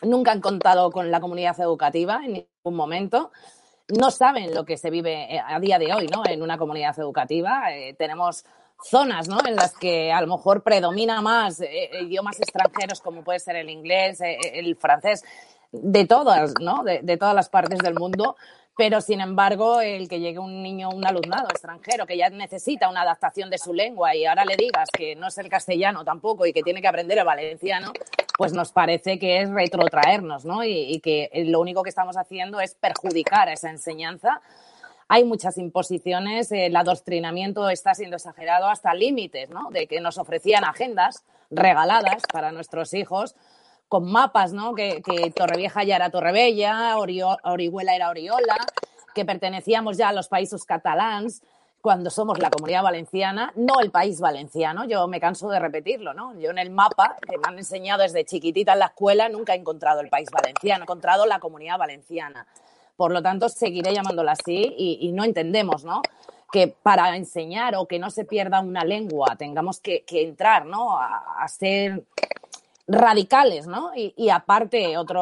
Nunca 0.00 0.32
han 0.32 0.40
contado 0.40 0.90
con 0.90 1.10
la 1.10 1.20
comunidad 1.20 1.60
educativa 1.60 2.22
en 2.24 2.32
ningún 2.32 2.76
momento. 2.76 3.30
No 3.88 4.10
saben 4.10 4.54
lo 4.54 4.64
que 4.64 4.78
se 4.78 4.88
vive 4.88 5.34
eh, 5.34 5.38
a 5.38 5.60
día 5.60 5.78
de 5.78 5.92
hoy, 5.92 6.06
¿no? 6.06 6.22
En 6.26 6.40
una 6.40 6.56
comunidad 6.56 6.98
educativa. 6.98 7.74
Eh, 7.74 7.92
tenemos 7.92 8.46
zonas 8.82 9.28
¿no? 9.28 9.36
en 9.46 9.54
las 9.54 9.76
que 9.76 10.10
a 10.10 10.22
lo 10.22 10.28
mejor 10.28 10.62
predomina 10.62 11.20
más 11.20 11.60
eh, 11.60 11.90
idiomas 12.00 12.40
extranjeros 12.40 13.02
como 13.02 13.22
puede 13.22 13.38
ser 13.38 13.56
el 13.56 13.68
inglés, 13.68 14.20
el 14.22 14.74
francés 14.76 15.22
de 15.72 16.06
todas, 16.06 16.54
¿no? 16.60 16.82
De, 16.82 17.16
todas 17.16 17.34
las 17.34 17.48
partes 17.48 17.78
del 17.78 17.94
mundo, 17.94 18.36
pero 18.76 19.00
sin 19.00 19.20
embargo, 19.20 19.80
el 19.80 20.08
que 20.08 20.20
llegue 20.20 20.38
un 20.38 20.62
niño, 20.62 20.88
un 20.90 21.06
alumnado 21.06 21.48
extranjero 21.48 22.06
que 22.06 22.16
ya 22.16 22.30
necesita 22.30 22.88
una 22.88 23.02
adaptación 23.02 23.50
de 23.50 23.58
su 23.58 23.72
lengua 23.72 24.14
y 24.14 24.24
ahora 24.24 24.44
le 24.44 24.56
digas 24.56 24.88
que 24.90 25.14
no 25.14 25.28
es 25.28 25.38
el 25.38 25.48
castellano 25.48 26.04
tampoco 26.04 26.46
y 26.46 26.52
que 26.52 26.62
tiene 26.62 26.80
que 26.80 26.88
aprender 26.88 27.18
el 27.18 27.24
valenciano, 27.24 27.92
pues 28.36 28.52
nos 28.52 28.72
parece 28.72 29.18
que 29.18 29.42
es 29.42 29.50
retrotraernos, 29.50 30.44
¿no? 30.44 30.64
Y, 30.64 30.98
que 31.00 31.30
lo 31.46 31.60
único 31.60 31.82
que 31.82 31.90
estamos 31.90 32.16
haciendo 32.16 32.60
es 32.60 32.74
perjudicar 32.74 33.48
esa 33.48 33.70
enseñanza. 33.70 34.40
Hay 35.08 35.24
muchas 35.24 35.58
imposiciones, 35.58 36.50
el 36.52 36.74
adoctrinamiento 36.74 37.68
está 37.68 37.94
siendo 37.94 38.16
exagerado 38.16 38.68
hasta 38.68 38.94
límites, 38.94 39.50
¿no? 39.50 39.70
De 39.70 39.86
que 39.86 40.00
nos 40.00 40.18
ofrecían 40.18 40.64
agendas 40.64 41.24
regaladas 41.50 42.22
para 42.32 42.52
nuestros 42.52 42.94
hijos 42.94 43.34
con 43.90 44.08
mapas, 44.08 44.52
¿no? 44.52 44.76
Que, 44.76 45.02
Torrevieja 45.34 45.82
ya 45.82 45.96
era 45.96 46.10
Torrebella, 46.10 46.96
Orihuela 46.96 47.96
era 47.96 48.08
Oriola, 48.08 48.56
que 49.16 49.24
pertenecíamos 49.24 49.96
ya 49.96 50.10
a 50.10 50.12
los 50.12 50.28
países 50.28 50.64
catalans 50.64 51.42
cuando 51.80 52.08
somos 52.08 52.38
la 52.38 52.50
comunidad 52.50 52.84
valenciana, 52.84 53.52
no 53.56 53.80
el 53.80 53.90
país 53.90 54.20
valenciano. 54.20 54.84
Yo 54.84 55.08
me 55.08 55.18
canso 55.18 55.48
de 55.48 55.58
repetirlo, 55.58 56.14
¿no? 56.14 56.38
Yo 56.38 56.50
en 56.50 56.58
el 56.58 56.70
mapa 56.70 57.16
que 57.20 57.36
me 57.36 57.42
han 57.48 57.58
enseñado 57.58 58.02
desde 58.02 58.24
chiquitita 58.24 58.74
en 58.74 58.78
la 58.78 58.86
escuela 58.86 59.28
nunca 59.28 59.54
he 59.54 59.56
encontrado 59.56 60.00
el 60.00 60.08
país 60.08 60.28
valenciano, 60.30 60.82
he 60.82 60.84
encontrado 60.84 61.26
la 61.26 61.40
comunidad 61.40 61.76
valenciana. 61.76 62.46
Por 62.96 63.10
lo 63.10 63.22
tanto, 63.22 63.48
seguiré 63.48 63.92
llamándola 63.92 64.32
así 64.32 64.72
y, 64.78 65.10
no 65.10 65.24
entendemos, 65.24 65.84
¿no? 65.84 66.00
que 66.52 66.68
para 66.68 67.16
enseñar 67.16 67.76
o 67.76 67.86
que 67.86 67.98
no 67.98 68.10
se 68.10 68.24
pierda 68.24 68.60
una 68.60 68.84
lengua 68.84 69.36
tengamos 69.36 69.78
que, 69.78 70.04
entrar, 70.08 70.66
¿no? 70.66 70.98
A, 70.98 71.44
a, 71.44 71.46
ser 71.46 72.02
radicales, 72.90 73.66
¿no? 73.66 73.92
Y, 73.94 74.30
aparte, 74.30 74.98
otra 74.98 75.20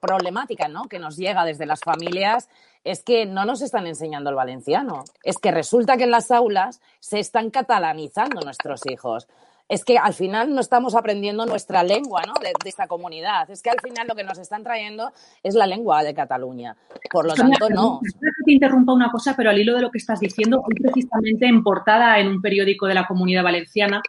problemática, 0.00 0.68
¿no? 0.68 0.84
Que 0.84 0.98
nos 0.98 1.16
llega 1.16 1.44
desde 1.44 1.66
las 1.66 1.80
familias 1.80 2.48
es 2.84 3.02
que 3.02 3.26
no 3.26 3.44
nos 3.44 3.62
están 3.62 3.86
enseñando 3.86 4.30
el 4.30 4.36
valenciano. 4.36 5.04
Es 5.22 5.38
que 5.38 5.50
resulta 5.50 5.96
que 5.96 6.04
en 6.04 6.10
las 6.10 6.30
aulas 6.30 6.80
se 7.00 7.18
están 7.20 7.50
catalanizando 7.50 8.40
nuestros 8.40 8.82
hijos. 8.90 9.28
es 9.70 9.84
que 9.84 9.98
al 9.98 10.14
final 10.14 10.54
no 10.54 10.62
estamos 10.62 10.94
aprendiendo 10.94 11.44
nuestra 11.44 11.82
lengua 11.82 12.22
¿no? 12.26 12.32
de, 12.40 12.52
esta 12.64 12.86
comunidad. 12.86 13.50
Es 13.50 13.62
que 13.62 13.68
al 13.68 13.80
final 13.82 14.08
lo 14.08 14.14
que 14.14 14.24
nos 14.24 14.38
están 14.38 14.64
trayendo 14.64 15.12
es 15.42 15.54
la 15.54 15.66
lengua 15.66 16.02
de 16.02 16.14
Cataluña. 16.14 16.74
Por 17.10 17.26
lo 17.26 17.34
tanto, 17.34 17.68
no. 17.68 18.00
te 18.46 18.52
interrumpa 18.52 18.94
una 18.94 19.10
cosa, 19.10 19.34
pero 19.36 19.50
al 19.50 19.58
hilo 19.58 19.74
de 19.76 19.82
lo 19.82 19.90
que 19.90 19.98
estás 19.98 20.20
diciendo, 20.20 20.62
hoy 20.64 20.74
precisamente 20.74 21.46
en 21.46 21.62
portada 21.62 22.18
en 22.18 22.28
un 22.28 22.40
periódico 22.40 22.86
de 22.86 22.94
la 22.94 23.06
Comunidad 23.06 23.44
Valenciana, 23.44 24.00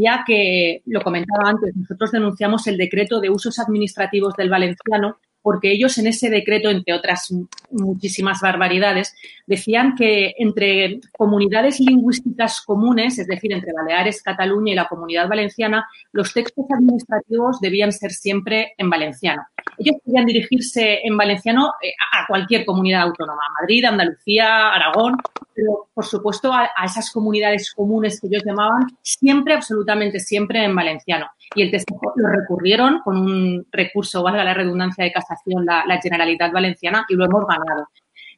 ya 0.00 0.24
que, 0.26 0.82
lo 0.86 1.00
comentaba 1.00 1.50
antes, 1.50 1.74
nosotros 1.76 2.12
denunciamos 2.12 2.66
el 2.66 2.76
decreto 2.76 3.20
de 3.20 3.30
usos 3.30 3.58
administrativos 3.58 4.34
del 4.34 4.50
valenciano 4.50 5.18
porque 5.44 5.70
ellos 5.70 5.98
en 5.98 6.06
ese 6.06 6.30
decreto, 6.30 6.70
entre 6.70 6.94
otras 6.94 7.30
muchísimas 7.70 8.40
barbaridades, 8.40 9.14
decían 9.46 9.94
que 9.94 10.32
entre 10.38 11.00
comunidades 11.12 11.80
lingüísticas 11.80 12.62
comunes, 12.62 13.18
es 13.18 13.26
decir, 13.26 13.52
entre 13.52 13.74
Baleares, 13.74 14.22
Cataluña 14.22 14.72
y 14.72 14.76
la 14.76 14.88
comunidad 14.88 15.28
valenciana, 15.28 15.86
los 16.12 16.32
textos 16.32 16.64
administrativos 16.70 17.60
debían 17.60 17.92
ser 17.92 18.12
siempre 18.12 18.72
en 18.78 18.88
valenciano. 18.88 19.42
Ellos 19.78 19.96
podían 20.04 20.26
dirigirse 20.26 21.00
en 21.04 21.16
valenciano 21.16 21.72
eh, 21.82 21.92
a 22.12 22.26
cualquier 22.26 22.64
comunidad 22.64 23.02
autónoma, 23.02 23.42
Madrid, 23.60 23.84
Andalucía, 23.84 24.72
Aragón, 24.72 25.16
pero 25.54 25.88
por 25.94 26.04
supuesto 26.04 26.52
a, 26.52 26.68
esas 26.84 27.10
comunidades 27.10 27.72
comunes 27.72 28.20
que 28.20 28.26
ellos 28.26 28.42
llamaban, 28.44 28.86
siempre, 29.02 29.54
absolutamente 29.54 30.18
siempre 30.20 30.64
en 30.64 30.74
valenciano. 30.74 31.26
Y 31.54 31.62
el 31.62 31.70
texto 31.70 31.94
lo 32.16 32.28
recurrieron 32.28 33.00
con 33.00 33.16
un 33.16 33.66
recurso, 33.70 34.22
valga 34.22 34.44
la 34.44 34.54
redundancia 34.54 35.04
de 35.04 35.12
casa 35.12 35.34
la, 35.64 36.00
Generalitat 36.02 36.52
Valenciana 36.52 37.06
y 37.08 37.14
lo 37.14 37.24
hemos 37.24 37.46
ganado. 37.46 37.88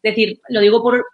Decir, 0.06 0.40
lo 0.50 0.60
digo 0.60 0.80
por, 0.80 1.04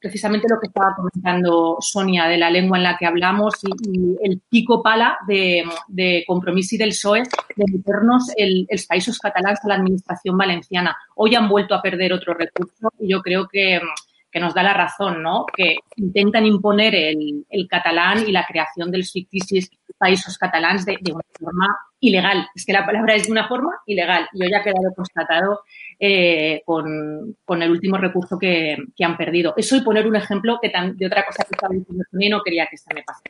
precisamente 0.00 0.46
lo 0.48 0.58
que 0.58 0.68
estaba 0.68 0.96
comentando 0.96 1.76
Sonia 1.78 2.26
de 2.26 2.38
la 2.38 2.48
lengua 2.48 2.78
en 2.78 2.84
la 2.84 2.96
que 2.96 3.04
hablamos 3.04 3.52
y, 3.62 4.16
el 4.22 4.40
pico 4.48 4.82
pala 4.82 5.18
de, 5.28 5.62
de 5.88 6.24
y 6.26 6.78
del 6.78 6.88
PSOE 6.88 7.24
de 7.54 7.64
meternos 7.70 8.32
el, 8.38 8.66
países 8.88 9.18
catalanes 9.18 9.62
a 9.62 9.68
la 9.68 9.74
administración 9.74 10.38
valenciana. 10.38 10.96
Hoy 11.16 11.34
han 11.34 11.50
vuelto 11.50 11.74
a 11.74 11.82
perder 11.82 12.14
otro 12.14 12.32
recurso 12.32 12.90
y 12.98 13.10
yo 13.10 13.20
creo 13.20 13.46
que, 13.46 13.78
nos 14.40 14.54
da 14.54 14.62
la 14.62 14.72
razón, 14.72 15.22
¿no? 15.22 15.44
Que 15.54 15.76
intentan 15.96 16.46
imponer 16.46 16.94
el, 16.94 17.44
catalán 17.68 18.26
y 18.26 18.32
la 18.32 18.46
creación 18.46 18.90
del 18.90 19.04
ficticios 19.04 19.68
países 19.98 20.38
catalanes 20.38 20.86
de, 20.86 20.96
de 20.98 21.12
una 21.12 21.24
forma 21.38 21.76
ilegal. 22.00 22.48
Es 22.54 22.64
que 22.64 22.72
la 22.72 22.86
palabra 22.86 23.16
es 23.16 23.26
de 23.26 23.32
una 23.32 23.46
forma 23.46 23.72
ilegal 23.84 24.26
y 24.32 24.42
hoy 24.44 24.54
ha 24.54 24.62
quedado 24.62 24.94
constatado 24.96 25.60
eh, 26.02 26.62
con, 26.64 27.36
el 27.62 27.70
último 27.70 27.98
recurso 27.98 28.38
que, 28.38 28.78
han 29.02 29.16
perdido. 29.18 29.52
Eso 29.54 29.76
y 29.76 29.82
poner 29.82 30.06
un 30.06 30.16
ejemplo 30.16 30.58
que 30.60 30.72
de 30.94 31.06
otra 31.06 31.26
cosa 31.26 31.44
que 31.44 31.52
estaba 31.52 31.74
diciendo 31.74 32.04
y 32.18 32.28
no 32.30 32.42
quería 32.42 32.66
que 32.68 32.78
se 32.78 32.94
me 32.94 33.02
pase, 33.02 33.24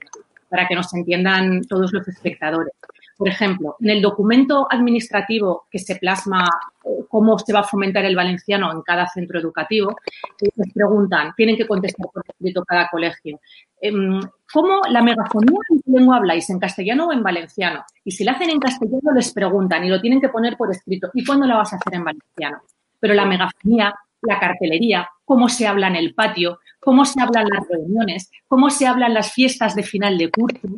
para 0.49 0.69
que 0.69 0.77
nos 0.77 0.95
entiendan 0.95 1.63
todos 1.63 1.93
los 1.93 2.07
espectadores. 2.07 2.73
Por 3.21 3.29
ejemplo, 3.29 3.77
en 3.81 3.91
el 3.91 4.01
documento 4.01 4.67
administrativo 4.71 5.67
que 5.71 5.79
se 5.79 5.97
plasma 5.97 6.49
eh, 6.83 7.05
cómo 7.07 7.39
se 7.39 7.53
va 7.53 7.61
a 7.61 7.65
fomentar 7.65 8.03
el 8.07 8.17
valenciano 8.17 8.73
en 8.73 8.81
cada 8.81 9.07
centro 9.09 9.39
educativo, 9.39 9.95
les 10.41 10.73
preguntan, 10.73 11.35
tienen 11.37 11.55
que 11.55 11.67
contestar 11.67 12.07
por 12.11 12.25
escrito 12.27 12.65
cada 12.65 12.89
colegio, 12.89 13.39
em, 13.79 14.23
¿cómo 14.51 14.81
la 14.89 15.03
megafonía 15.03 15.59
en 15.69 15.83
qué 15.83 15.91
lengua 15.99 16.17
habláis? 16.17 16.49
¿En 16.49 16.59
castellano 16.59 17.09
o 17.09 17.13
en 17.13 17.23
valenciano? 17.23 17.85
Y 18.07 18.13
si 18.13 18.25
la 18.25 18.33
hacen 18.33 18.49
en 18.49 18.59
castellano 18.59 19.13
les 19.15 19.35
preguntan 19.35 19.85
y 19.85 19.91
lo 19.91 20.01
tienen 20.01 20.23
que 20.23 20.31
poner 20.31 20.57
por 20.57 20.71
escrito, 20.71 21.11
¿y 21.13 21.23
cuándo 21.23 21.47
la 21.47 21.59
vas 21.59 21.75
a 21.75 21.77
hacer 21.77 21.93
en 21.93 22.05
valenciano? 22.05 22.63
Pero 23.01 23.13
la 23.13 23.27
megafonía, 23.27 23.95
la 24.23 24.41
cartelería, 24.41 25.11
cómo 25.27 25.51
se 25.51 25.67
habla 25.67 25.89
en 25.89 25.97
el 25.97 26.15
patio, 26.15 26.61
cómo 26.81 27.05
se 27.05 27.21
hablan 27.21 27.51
las 27.51 27.69
reuniones, 27.69 28.31
cómo 28.49 28.71
se 28.71 28.87
hablan 28.87 29.13
las 29.13 29.35
fiestas 29.35 29.75
de 29.75 29.83
final 29.83 30.17
de 30.17 30.31
curso, 30.31 30.69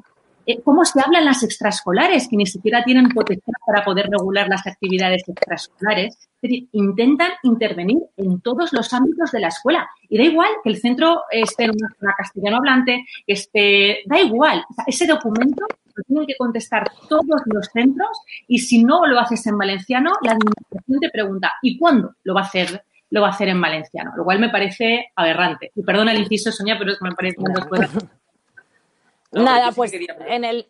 cómo 0.64 0.84
se 0.84 1.00
hablan 1.00 1.24
las 1.24 1.42
extraescolares, 1.42 2.28
que 2.28 2.36
ni 2.36 2.46
siquiera 2.46 2.82
tienen 2.84 3.08
potencial 3.08 3.54
para 3.66 3.84
poder 3.84 4.08
regular 4.10 4.48
las 4.48 4.66
actividades 4.66 5.22
extraescolares. 5.26 6.14
Es 6.14 6.40
decir, 6.42 6.68
intentan 6.72 7.30
intervenir 7.42 7.98
en 8.16 8.40
todos 8.40 8.72
los 8.72 8.92
ámbitos 8.92 9.30
de 9.32 9.40
la 9.40 9.48
escuela. 9.48 9.88
Y 10.08 10.18
da 10.18 10.24
igual 10.24 10.48
que 10.62 10.70
el 10.70 10.78
centro 10.78 11.22
esté 11.30 11.64
en 11.64 11.70
una 11.70 11.88
zona 11.98 12.14
castellano 12.16 12.56
hablante, 12.58 13.04
esté, 13.26 14.00
da 14.06 14.20
igual. 14.20 14.64
ese 14.86 15.06
documento 15.06 15.64
lo 15.94 16.02
tienen 16.04 16.26
que 16.26 16.36
contestar 16.38 16.90
todos 17.08 17.42
los 17.46 17.66
centros 17.66 18.10
y 18.48 18.58
si 18.58 18.82
no 18.82 19.06
lo 19.06 19.18
haces 19.20 19.46
en 19.46 19.58
valenciano, 19.58 20.12
la 20.22 20.32
administración 20.32 21.00
te 21.00 21.10
pregunta, 21.10 21.52
¿y 21.62 21.78
cuándo 21.78 22.14
lo 22.24 22.34
va 22.34 22.40
a 22.42 22.44
hacer? 22.44 22.84
lo 23.10 23.20
va 23.20 23.26
a 23.26 23.30
hacer 23.32 23.48
en 23.48 23.60
valenciano, 23.60 24.12
lo 24.16 24.24
cual 24.24 24.38
me 24.38 24.48
parece 24.48 25.12
aberrante. 25.14 25.70
Y 25.74 25.82
perdona 25.82 26.12
el 26.12 26.22
inciso, 26.22 26.50
Sonia, 26.50 26.78
pero 26.78 26.92
es 26.92 26.98
que 26.98 27.04
me 27.04 27.14
parece 27.14 27.36
Nada, 29.32 29.72
pues 29.72 29.92
en 29.92 30.44
el... 30.44 30.66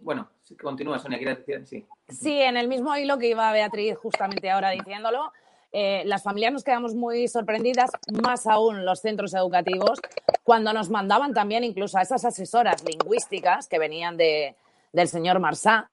Bueno, 0.00 0.30
continúa, 0.60 0.98
Sonia, 0.98 1.18
quieres 1.18 1.38
decir, 1.38 1.66
sí. 1.66 1.86
Sí, 2.08 2.40
en 2.40 2.56
el 2.56 2.68
mismo 2.68 2.96
hilo 2.96 3.18
que 3.18 3.28
iba 3.28 3.52
Beatriz 3.52 3.96
justamente 3.96 4.50
ahora 4.50 4.70
diciéndolo, 4.70 5.32
eh, 5.72 6.02
las 6.06 6.22
familias 6.22 6.52
nos 6.52 6.64
quedamos 6.64 6.94
muy 6.94 7.28
sorprendidas, 7.28 7.90
más 8.22 8.46
aún 8.46 8.86
los 8.86 9.00
centros 9.00 9.34
educativos, 9.34 10.00
cuando 10.44 10.72
nos 10.72 10.88
mandaban 10.88 11.34
también 11.34 11.64
incluso 11.64 11.98
a 11.98 12.02
esas 12.02 12.24
asesoras 12.24 12.82
lingüísticas 12.84 13.68
que 13.68 13.78
venían 13.78 14.16
de, 14.16 14.54
del 14.92 15.08
señor 15.08 15.40
Marsá 15.40 15.90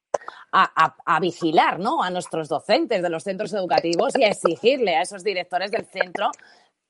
a, 0.52 0.96
a, 1.06 1.20
vigilar 1.20 1.80
¿no? 1.80 2.02
a 2.02 2.10
nuestros 2.10 2.48
docentes 2.48 3.02
de 3.02 3.10
los 3.10 3.24
centros 3.24 3.52
educativos 3.54 4.18
y 4.18 4.24
a 4.24 4.30
exigirle 4.30 4.96
a 4.96 5.02
esos 5.02 5.24
directores 5.24 5.72
del 5.72 5.86
centro 5.86 6.32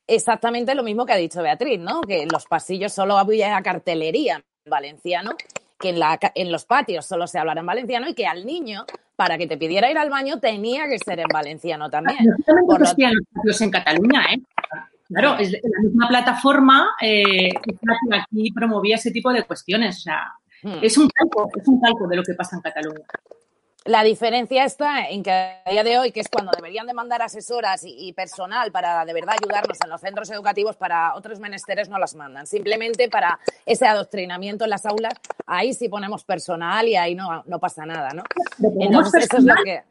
exactamente 0.06 0.76
lo 0.76 0.84
mismo 0.84 1.06
que 1.08 1.14
ha 1.14 1.18
dicho 1.18 1.42
Beatriz, 1.42 1.80
¿no? 1.80 2.02
que 2.02 2.22
en 2.22 2.30
los 2.32 2.46
pasillos 2.46 2.94
solo 2.94 3.18
había 3.18 3.60
cartelería 3.64 4.44
valenciano, 4.66 5.36
que 5.80 5.90
en, 5.90 6.00
la, 6.00 6.20
en 6.34 6.52
los 6.52 6.66
patios 6.66 7.06
solo 7.06 7.28
se 7.28 7.40
hablara 7.40 7.60
en 7.60 7.66
valenciano 7.66 8.08
y 8.10 8.14
que 8.14 8.26
al 8.26 8.46
niño, 8.46 8.86
para 9.16 9.38
que 9.38 9.48
te 9.48 9.58
pidiera 9.58 9.90
ir 9.92 9.98
al 9.98 10.10
baño, 10.10 10.40
tenía 10.40 10.88
que 10.88 10.98
ser 11.00 11.20
en 11.20 11.28
valenciano 11.32 11.90
también. 11.90 12.18
Por 12.68 12.80
los 12.80 12.96
patios 12.96 13.62
en 13.62 13.72
Cataluña, 13.72 14.26
¿eh? 14.34 14.42
Claro, 15.08 15.38
es 15.38 15.52
la 15.52 15.82
misma 15.84 16.08
plataforma 16.08 16.90
eh, 17.00 17.50
que 17.64 17.76
aquí 18.12 18.52
promovía 18.52 18.96
ese 18.96 19.12
tipo 19.12 19.32
de 19.32 19.44
cuestiones. 19.44 19.98
O 19.98 20.02
sea, 20.02 20.34
hmm. 20.64 20.80
es 20.82 20.98
un 20.98 21.08
calco, 21.10 21.48
es 21.56 21.68
un 21.68 21.80
calco 21.80 22.08
de 22.08 22.16
lo 22.16 22.24
que 22.24 22.34
pasa 22.34 22.56
en 22.56 22.62
Cataluña. 22.64 23.06
La 23.86 24.04
diferencia 24.04 24.66
está 24.66 25.08
en 25.10 25.22
que 25.22 25.32
a 25.32 25.70
día 25.70 25.84
de 25.84 26.00
hoy, 26.00 26.12
que 26.12 26.20
es 26.20 26.28
cuando 26.28 26.52
deberían 26.56 26.88
de 26.88 26.94
mandar 26.96 27.22
asesoras 27.22 27.84
y, 27.86 28.12
personal 28.14 28.72
para 28.72 29.06
de 29.06 29.14
verdad 29.14 29.36
ayudarnos 29.40 29.78
en 29.84 29.92
los 29.92 30.02
centros 30.02 30.32
educativos, 30.32 30.76
para 30.76 31.14
otros 31.14 31.40
menesteres 31.40 31.88
no 31.88 32.00
las 32.00 32.16
mandan. 32.16 32.48
Simplemente 32.48 33.10
para 33.10 33.40
ese 33.64 33.86
adoctrinamiento 33.86 34.64
en 34.64 34.72
las 34.72 34.88
aulas, 34.88 35.14
ahí 35.46 35.76
sí 35.76 35.88
ponemos 35.88 36.24
personal 36.24 36.88
y 36.88 36.96
ahí 36.96 37.14
no, 37.14 37.44
no 37.46 37.60
pasa 37.60 37.86
nada, 37.86 38.10
¿no? 38.10 38.24
Entonces, 38.80 39.26
eso 39.26 39.38
es 39.38 39.44
lo 39.44 39.54
que... 39.64 39.84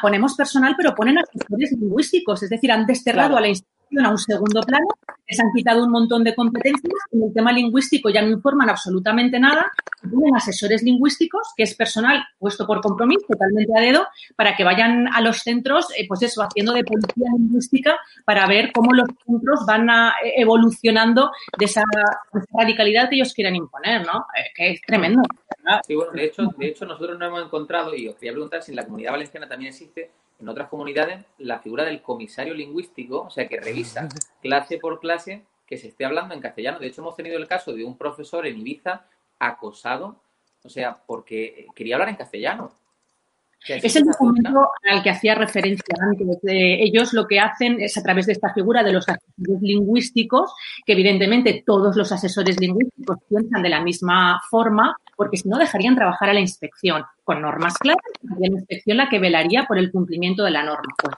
ponemos 0.00 0.36
personal, 0.36 0.74
pero 0.76 0.94
ponen 0.94 1.18
asesores 1.18 1.72
lingüísticos, 1.72 2.44
es 2.44 2.50
decir, 2.50 2.70
han 2.70 2.86
desterrado 2.86 3.36
a 3.36 3.40
la 3.40 3.48
institución 3.48 3.81
a 4.00 4.10
un 4.10 4.18
segundo 4.18 4.60
plano, 4.62 4.86
les 5.28 5.40
han 5.40 5.52
quitado 5.54 5.84
un 5.84 5.90
montón 5.90 6.24
de 6.24 6.34
competencias, 6.34 6.92
en 7.12 7.22
el 7.22 7.32
tema 7.32 7.52
lingüístico 7.52 8.10
ya 8.10 8.22
no 8.22 8.28
informan 8.28 8.70
absolutamente 8.70 9.38
nada, 9.38 9.70
tienen 10.00 10.34
asesores 10.34 10.82
lingüísticos, 10.82 11.52
que 11.56 11.62
es 11.62 11.74
personal 11.74 12.22
puesto 12.38 12.66
por 12.66 12.80
compromiso, 12.80 13.26
totalmente 13.28 13.72
a 13.76 13.80
dedo, 13.80 14.06
para 14.36 14.56
que 14.56 14.64
vayan 14.64 15.08
a 15.08 15.20
los 15.20 15.38
centros, 15.38 15.86
eh, 15.96 16.06
pues 16.08 16.22
eso, 16.22 16.42
haciendo 16.42 16.72
de 16.72 16.84
policía 16.84 17.28
lingüística 17.36 17.98
para 18.24 18.46
ver 18.46 18.72
cómo 18.72 18.92
los 18.92 19.08
centros 19.24 19.60
van 19.66 19.88
eh, 19.88 20.34
evolucionando 20.36 21.30
de 21.58 21.64
esa, 21.64 21.82
radicalidad 22.52 23.08
que 23.08 23.16
ellos 23.16 23.32
quieren 23.34 23.56
imponer, 23.56 24.06
¿no? 24.06 24.26
Eh, 24.36 24.50
que 24.54 24.70
es 24.72 24.80
tremendo. 24.82 25.22
Sí, 25.86 25.94
bueno, 25.94 26.12
de 26.12 26.24
hecho, 26.24 26.42
de 26.56 26.66
hecho 26.66 26.84
nosotros 26.84 27.18
no 27.18 27.26
hemos 27.26 27.44
encontrado, 27.44 27.94
y 27.94 28.08
os 28.08 28.16
quería 28.16 28.32
preguntar 28.32 28.62
si 28.62 28.72
en 28.72 28.76
la 28.76 28.84
comunidad 28.84 29.12
valenciana 29.12 29.48
también 29.48 29.70
existe, 29.70 30.10
en 30.42 30.48
otras 30.48 30.68
comunidades 30.68 31.24
la 31.38 31.60
figura 31.60 31.84
del 31.84 32.02
comisario 32.02 32.52
lingüístico, 32.52 33.22
o 33.22 33.30
sea, 33.30 33.48
que 33.48 33.60
revisa 33.60 34.08
clase 34.42 34.78
por 34.78 35.00
clase 35.00 35.44
que 35.66 35.78
se 35.78 35.88
esté 35.88 36.04
hablando 36.04 36.34
en 36.34 36.40
castellano. 36.40 36.78
De 36.78 36.88
hecho, 36.88 37.00
hemos 37.00 37.16
tenido 37.16 37.38
el 37.38 37.46
caso 37.46 37.72
de 37.72 37.84
un 37.84 37.96
profesor 37.96 38.46
en 38.46 38.58
Ibiza 38.58 39.06
acosado, 39.38 40.16
o 40.62 40.68
sea, 40.68 40.98
porque 41.06 41.66
quería 41.74 41.94
hablar 41.94 42.10
en 42.10 42.16
castellano. 42.16 42.72
Es 43.64 43.94
el 43.94 44.02
documento 44.02 44.68
al 44.90 45.04
que 45.04 45.10
hacía 45.10 45.36
referencia 45.36 45.94
antes. 46.00 46.38
ellos 46.42 47.12
lo 47.12 47.28
que 47.28 47.38
hacen 47.38 47.80
es 47.80 47.96
a 47.96 48.02
través 48.02 48.26
de 48.26 48.32
esta 48.32 48.52
figura 48.52 48.82
de 48.82 48.92
los 48.92 49.08
asesores 49.08 49.62
lingüísticos, 49.62 50.52
que 50.84 50.94
evidentemente 50.94 51.62
todos 51.64 51.94
los 51.96 52.10
asesores 52.10 52.58
lingüísticos 52.58 53.18
piensan 53.28 53.62
de 53.62 53.68
la 53.68 53.80
misma 53.80 54.40
forma, 54.50 54.96
porque 55.22 55.36
si 55.36 55.48
no 55.48 55.56
dejarían 55.56 55.94
trabajar 55.94 56.30
a 56.30 56.34
la 56.34 56.40
inspección 56.40 57.04
con 57.22 57.40
normas 57.40 57.74
claras, 57.78 58.02
sería 58.20 58.50
la 58.50 58.58
inspección 58.58 58.96
la 58.96 59.08
que 59.08 59.20
velaría 59.20 59.66
por 59.68 59.78
el 59.78 59.92
cumplimiento 59.92 60.42
de 60.42 60.50
la 60.50 60.64
norma. 60.64 60.92
Pues 61.00 61.14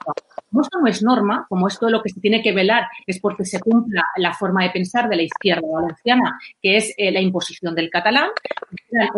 como 0.51 0.61
esto 0.61 0.79
no 0.79 0.87
es 0.87 1.01
norma, 1.01 1.45
como 1.49 1.67
esto 1.67 1.89
lo 1.89 2.03
que 2.03 2.09
se 2.09 2.19
tiene 2.19 2.43
que 2.43 2.53
velar 2.53 2.83
es 3.07 3.19
porque 3.19 3.45
se 3.45 3.59
cumpla 3.59 4.03
la 4.17 4.31
forma 4.31 4.63
de 4.63 4.69
pensar 4.69 5.09
de 5.09 5.15
la 5.15 5.23
izquierda 5.23 5.67
valenciana, 5.67 6.39
que 6.61 6.77
es 6.77 6.93
eh, 6.97 7.11
la 7.11 7.19
imposición 7.19 7.73
del 7.73 7.89
catalán, 7.89 8.29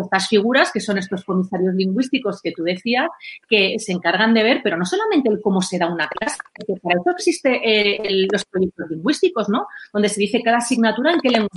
estas 0.01 0.29
figuras 0.29 0.71
que 0.71 0.79
son 0.79 0.97
estos 0.97 1.25
comisarios 1.25 1.75
lingüísticos 1.75 2.41
que 2.41 2.53
tú 2.53 2.63
decías, 2.63 3.09
que 3.49 3.75
se 3.79 3.91
encargan 3.91 4.33
de 4.33 4.43
ver, 4.43 4.61
pero 4.63 4.77
no 4.77 4.85
solamente 4.85 5.29
el 5.29 5.41
cómo 5.41 5.61
se 5.61 5.77
da 5.77 5.91
una 5.91 6.07
clase, 6.07 6.37
porque 6.55 6.79
para 6.81 6.97
eso 6.97 7.11
existen 7.11 7.59
eh, 7.61 8.25
los 8.31 8.45
proyectos 8.45 8.89
lingüísticos, 8.89 9.49
¿no? 9.49 9.67
Donde 9.91 10.07
se 10.07 10.21
dice 10.21 10.41
cada 10.41 10.57
asignatura 10.57 11.11
en 11.11 11.19
qué 11.19 11.29
lengua 11.29 11.49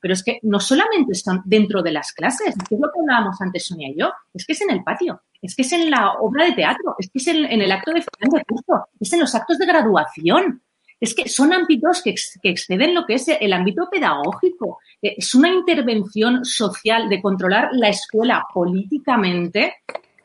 pero 0.00 0.14
es 0.14 0.22
que 0.22 0.38
no 0.42 0.60
solamente 0.60 1.12
están 1.12 1.42
dentro 1.44 1.82
de 1.82 1.92
las 1.92 2.12
clases, 2.12 2.48
es 2.48 2.70
lo 2.70 2.90
que 2.92 3.00
hablábamos 3.00 3.40
antes 3.40 3.66
Sonia 3.66 3.88
y 3.88 3.98
yo, 3.98 4.12
es 4.32 4.46
que 4.46 4.52
es 4.52 4.60
en 4.62 4.70
el 4.70 4.82
patio, 4.82 5.22
es 5.42 5.54
que 5.54 5.62
es 5.62 5.72
en 5.72 5.90
la 5.90 6.14
obra 6.14 6.44
de 6.44 6.52
teatro, 6.52 6.96
es 6.98 7.10
que 7.10 7.18
es 7.18 7.26
en, 7.28 7.44
el 7.44 7.72
acto 7.72 7.92
de 7.92 8.02
final 8.02 8.38
de 8.38 8.44
curso, 8.44 8.88
es 9.00 9.12
en 9.12 9.20
los 9.20 9.34
actos 9.34 9.58
de 9.58 9.66
graduación. 9.66 10.62
Es 10.98 11.14
que 11.14 11.28
son 11.28 11.52
ámbitos 11.52 12.02
que, 12.02 12.14
exceden 12.42 12.94
lo 12.94 13.04
que 13.04 13.14
es 13.14 13.28
el 13.28 13.52
ámbito 13.52 13.86
pedagógico. 13.90 14.78
Eh, 15.02 15.16
es 15.18 15.34
una 15.34 15.50
intervención 15.50 16.42
social 16.42 17.10
de 17.10 17.20
controlar 17.20 17.68
la 17.72 17.90
escuela 17.90 18.46
políticamente, 18.52 19.74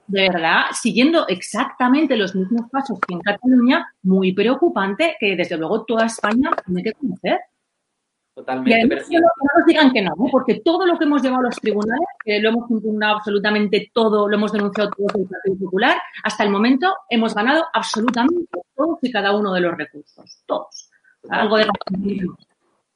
de 0.08 0.30
verdad, 0.30 0.64
siguiendo 0.74 1.28
exactamente 1.28 2.16
los 2.16 2.36
mismos 2.36 2.70
pasos 2.72 3.00
que 3.06 3.14
en 3.14 3.20
Cataluña, 3.20 3.86
muy 4.04 4.32
preocupante, 4.34 5.18
que 5.20 5.36
desde 5.36 5.58
luego 5.58 5.84
toda 5.84 6.06
España 6.06 6.50
tiene 6.66 6.84
que 6.84 6.94
conocer. 6.94 7.40
Totalmente. 8.34 9.04
Y 9.10 9.16
no, 9.16 9.22
nos 9.22 9.66
digan 9.68 9.92
que 9.92 10.02
no, 10.02 10.14
porque 10.32 10.62
todo 10.62 10.86
lo 10.86 10.98
que 10.98 11.04
hemos 11.04 11.22
llevado 11.22 11.42
a 11.42 11.46
los 11.46 11.56
tribunales, 11.58 12.08
lo 12.26 12.50
hemos 12.50 12.72
impugnado 12.72 13.18
absolutamente 13.18 13.92
todo, 13.94 14.28
lo 14.28 14.36
hemos 14.36 14.54
denunciado 14.54 14.90
todos 14.92 15.16
el 15.16 15.28
Partido 15.28 15.58
Popular, 15.66 16.02
hasta 16.24 16.44
el 16.44 16.50
momento 16.50 16.96
hemos 17.10 17.36
ganado 17.36 17.66
absolutamente 17.74 18.46
todos 18.76 19.00
y 19.02 19.12
cada 19.12 19.36
uno 19.36 19.54
de 19.54 19.62
los 19.62 19.78
recursos, 19.78 20.44
todos. 20.46 20.90
Algo 21.30 21.58
de 21.58 21.68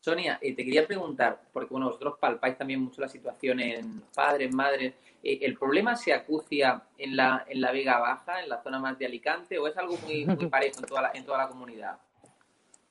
Sonia, 0.06 0.38
eh, 0.40 0.56
te 0.56 0.64
quería 0.64 0.86
preguntar, 0.86 1.42
porque 1.52 1.72
bueno, 1.72 1.88
vosotros 1.88 2.16
palpáis 2.20 2.56
también 2.58 2.80
mucho 2.80 3.02
la 3.02 3.08
situación 3.08 3.60
en 3.60 4.04
padres, 4.14 4.54
madres, 4.54 4.94
eh, 5.24 5.40
¿el 5.42 5.58
problema 5.58 5.96
se 5.96 6.14
acucia 6.14 6.84
en 6.96 7.16
la, 7.16 7.44
en 7.50 7.60
la 7.60 7.72
Vega 7.72 7.98
Baja, 7.98 8.44
en 8.44 8.50
la 8.50 8.62
zona 8.62 8.78
más 8.78 9.00
de 9.00 9.08
Alicante, 9.08 9.58
o 9.58 9.68
es 9.68 9.76
algo 9.78 9.98
muy, 10.06 10.26
muy 10.28 10.46
parejo 10.48 10.80
en 10.80 10.86
toda 10.86 11.02
la, 11.02 11.12
en 11.16 11.26
toda 11.26 11.40
la 11.40 11.48
comunidad? 11.48 11.98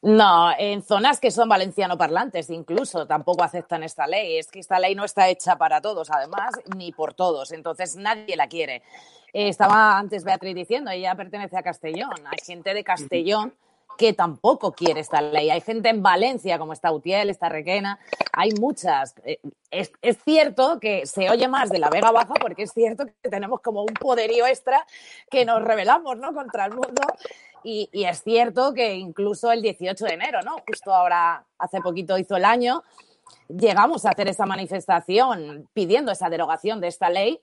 No, 0.05 0.53
en 0.59 0.83
zonas 0.83 1.19
que 1.19 1.31
son 1.31 1.49
valenciano 1.49 1.97
parlantes 1.97 2.51
incluso 2.51 3.07
tampoco 3.07 3.43
aceptan 3.43 3.83
esta 3.83 4.07
ley. 4.07 4.37
Es 4.37 4.49
que 4.49 4.61
esta 4.61 4.79
ley 4.79 4.95
no 4.95 5.05
está 5.07 5.31
hecha 5.31 5.57
para 5.57 5.81
todos, 5.81 6.11
además, 6.11 6.51
ni 6.77 6.93
por 6.93 7.15
todos. 7.15 7.53
Entonces 7.53 7.97
nadie 7.97 8.37
la 8.37 8.47
quiere. 8.47 8.83
estaba 9.33 9.99
antes 9.99 10.25
Beatriz 10.25 10.55
diciendo, 10.55 10.91
ella 10.91 11.15
pertenece 11.15 11.57
a 11.57 11.63
Castellón. 11.63 12.13
Hay 12.27 12.45
gente 12.45 12.75
de 12.75 12.85
Castellón 12.85 13.55
que 13.97 14.13
tampoco 14.13 14.73
quiere 14.73 15.01
esta 15.01 15.23
ley. 15.23 15.49
Hay 15.49 15.63
gente 15.63 15.89
en 15.89 16.03
Valencia, 16.03 16.59
como 16.59 16.75
está 16.75 16.93
Utiel, 16.93 17.31
está 17.31 17.49
Requena, 17.49 17.99
hay 18.31 18.51
muchas. 18.61 19.15
Eh, 19.25 19.39
es, 19.71 19.91
es, 20.03 20.19
cierto 20.23 20.81
que 20.81 21.07
se 21.07 21.31
oye 21.31 21.49
más 21.49 21.71
de 21.71 21.79
la 21.79 21.89
Vega 21.89 22.11
Baja 22.11 22.35
porque 22.35 22.65
es 22.65 22.73
cierto 22.73 23.07
que 23.07 23.31
tenemos 23.31 23.63
como 23.63 23.81
un 23.81 23.95
poderío 23.95 24.47
extra 24.47 24.85
que 25.31 25.47
nos 25.47 25.63
rebelamos 25.63 26.19
¿no? 26.19 26.35
contra 26.35 26.67
el 26.67 26.73
mundo 26.73 27.01
y, 27.65 27.89
es 27.93 28.23
cierto 28.23 28.75
que 28.75 28.95
incluso 28.95 29.51
el 29.51 29.63
18 29.63 30.05
de 30.05 30.15
enero, 30.15 30.41
¿no? 30.43 30.57
Justo 30.67 30.93
ahora, 30.93 31.45
hace 31.59 31.81
poquito 31.81 32.19
hizo 32.19 32.37
el 32.37 32.45
año, 32.45 32.83
llegamos 33.49 34.05
a 34.05 34.11
hacer 34.11 34.29
esa 34.29 34.45
manifestación 34.45 35.69
pidiendo 35.73 36.13
esa 36.13 36.29
derogación 36.29 36.81
de 36.81 36.89
esta 36.89 37.09
ley 37.09 37.41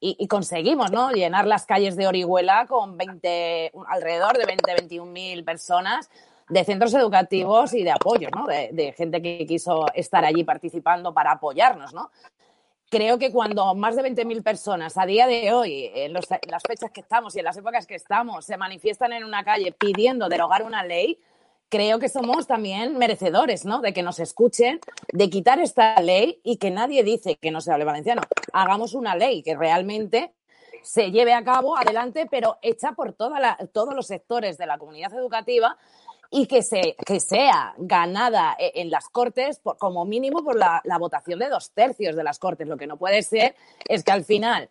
y, 0.00 0.28
conseguimos, 0.28 0.90
¿no? 0.90 1.12
Llenar 1.12 1.46
las 1.46 1.64
calles 1.64 1.96
de 1.96 2.06
Orihuela 2.06 2.66
con 2.66 2.98
20, 2.98 3.72
alrededor 3.88 4.36
de 4.36 4.44
20, 4.44 4.74
21 4.74 5.10
mil 5.10 5.44
personas 5.44 6.10
de 6.48 6.62
centros 6.62 6.92
educativos 6.92 7.72
y 7.72 7.84
de 7.84 7.90
apoyo, 7.90 8.28
¿no? 8.36 8.46
De, 8.46 8.68
de, 8.72 8.92
gente 8.92 9.22
que 9.22 9.46
quiso 9.46 9.86
estar 9.94 10.24
allí 10.24 10.44
participando 10.44 11.14
para 11.14 11.32
apoyarnos, 11.32 11.94
¿no? 11.94 12.10
Creo 12.94 13.18
que 13.18 13.32
cuando 13.32 13.74
más 13.74 13.96
de 13.96 14.02
20.000 14.02 14.44
personas 14.44 14.96
a 14.96 15.04
día 15.04 15.26
de 15.26 15.52
hoy, 15.52 15.90
en, 15.96 16.12
las 16.12 16.28
fechas 16.62 16.92
que 16.92 17.00
estamos 17.00 17.34
y 17.34 17.40
en 17.40 17.44
las 17.44 17.56
épocas 17.56 17.88
que 17.88 17.96
estamos, 17.96 18.44
se 18.44 18.56
manifiestan 18.56 19.12
en 19.12 19.24
una 19.24 19.42
calle 19.42 19.72
pidiendo 19.72 20.28
derogar 20.28 20.62
una 20.62 20.84
ley, 20.84 21.18
creo 21.68 21.98
que 21.98 22.08
somos 22.08 22.46
también 22.46 22.96
merecedores, 22.96 23.64
¿no? 23.64 23.80
De 23.80 23.92
que 23.92 24.04
nos 24.04 24.20
escuchen, 24.20 24.78
de 25.12 25.28
quitar 25.28 25.58
esta 25.58 26.00
ley 26.00 26.40
y 26.44 26.58
que 26.58 26.70
nadie 26.70 27.02
dice 27.02 27.34
que 27.34 27.50
no 27.50 27.60
se 27.60 27.72
hable 27.72 27.84
valenciano. 27.84 28.22
Hagamos 28.52 28.94
una 28.94 29.16
ley 29.16 29.42
que 29.42 29.56
realmente 29.56 30.32
se 30.84 31.10
lleve 31.10 31.32
a 31.34 31.42
cabo 31.42 31.76
adelante, 31.76 32.28
pero 32.30 32.58
hecha 32.62 32.92
por 32.92 33.12
todos 33.14 33.94
los 33.96 34.06
sectores 34.06 34.56
de 34.56 34.66
la 34.66 34.78
comunidad 34.78 35.12
educativa 35.14 35.76
y 36.30 36.46
que, 36.46 36.62
se, 36.62 36.96
que 37.06 37.20
sea 37.20 37.74
ganada 37.78 38.56
e, 38.58 38.72
en 38.80 38.90
las 38.90 39.08
Cortes 39.08 39.60
como 39.78 40.04
mínimo 40.04 40.42
por 40.44 40.56
la, 40.56 40.82
votación 40.98 41.38
de 41.38 41.48
dos 41.48 41.70
tercios 41.70 42.16
de 42.16 42.24
las 42.24 42.38
Cortes. 42.38 42.66
Lo 42.68 42.76
que 42.76 42.86
no 42.86 42.96
puede 42.96 43.22
ser 43.22 43.54
es 43.88 44.04
que 44.04 44.12
al 44.12 44.24
final 44.24 44.70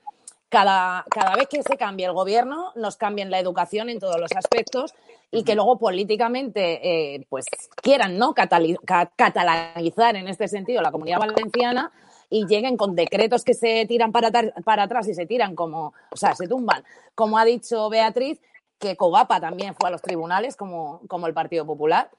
cada, 0.50 1.06
cada, 1.10 1.36
vez 1.36 1.48
que 1.48 1.64
se 1.64 1.78
cambie 1.78 2.06
el 2.06 2.14
gobierno, 2.14 2.72
nos 2.76 2.96
cambien 2.96 3.32
la 3.32 3.40
educación 3.40 3.90
en 3.90 4.00
todos 4.00 4.20
los 4.20 4.32
aspectos 4.36 4.94
y 5.32 5.44
que 5.44 5.56
luego 5.56 5.80
políticamente 5.80 7.16
eh, 7.16 7.26
pues 7.28 7.46
quieran 7.82 8.20
no 8.20 8.36
catalanizar 8.36 10.16
en 10.16 10.28
este 10.28 10.48
sentido 10.48 10.82
la 10.82 10.92
comunidad 10.92 11.20
valenciana 11.20 11.92
y 12.30 12.46
lleguen 12.48 12.78
con 12.78 12.96
decretos 12.96 13.44
que 13.44 13.54
se 13.54 13.86
tiran 13.86 14.12
para, 14.12 14.32
para 14.64 14.84
atrás 14.84 15.08
y 15.08 15.14
se 15.14 15.26
tiran 15.26 15.56
como, 15.56 15.94
o 16.12 16.18
sea, 16.18 16.36
se 16.36 16.48
tumban, 16.48 16.84
como 17.14 17.38
ha 17.38 17.46
dicho 17.46 17.90
Beatriz, 17.90 18.40
que 18.80 18.98
Covapa 18.98 19.40
también 19.40 19.76
fue 19.76 19.90
a 19.90 19.92
los 19.92 20.02
tribunales 20.02 20.56
como, 20.56 21.02
como 21.08 21.28
el 21.28 21.34
Partido 21.34 21.66
Popular. 21.66 22.10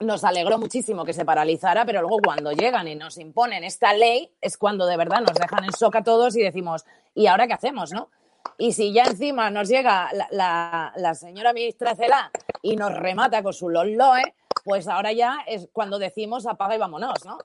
Nos 0.00 0.24
alegró 0.24 0.58
muchísimo 0.58 1.04
que 1.04 1.12
se 1.12 1.24
paralizara, 1.24 1.84
pero 1.84 2.00
luego 2.00 2.18
cuando 2.24 2.52
llegan 2.52 2.88
y 2.88 2.94
nos 2.94 3.18
imponen 3.18 3.64
esta 3.64 3.92
ley 3.92 4.32
es 4.40 4.56
cuando 4.56 4.86
de 4.86 4.96
verdad 4.96 5.20
nos 5.20 5.34
dejan 5.34 5.64
en 5.64 5.70
shock 5.70 5.96
a 5.96 6.02
todos 6.02 6.36
y 6.36 6.42
decimos, 6.42 6.84
¿y 7.14 7.26
ahora 7.26 7.46
qué 7.46 7.54
hacemos, 7.54 7.92
no? 7.92 8.08
Y 8.56 8.72
si 8.72 8.92
ya 8.92 9.04
encima 9.04 9.50
nos 9.50 9.68
llega 9.68 10.10
la, 10.30 10.92
la, 10.96 11.14
señora 11.14 11.52
ministra 11.52 11.94
Celá 11.94 12.30
y 12.62 12.76
nos 12.76 12.94
remata 12.94 13.42
con 13.42 13.52
su 13.52 13.68
LOLOE, 13.68 14.34
pues 14.64 14.88
ahora 14.88 15.12
ya 15.12 15.38
es 15.46 15.68
cuando 15.72 15.98
decimos 15.98 16.46
apaga 16.46 16.74
y 16.74 16.78
vámonos, 16.78 17.24
¿no? 17.24 17.38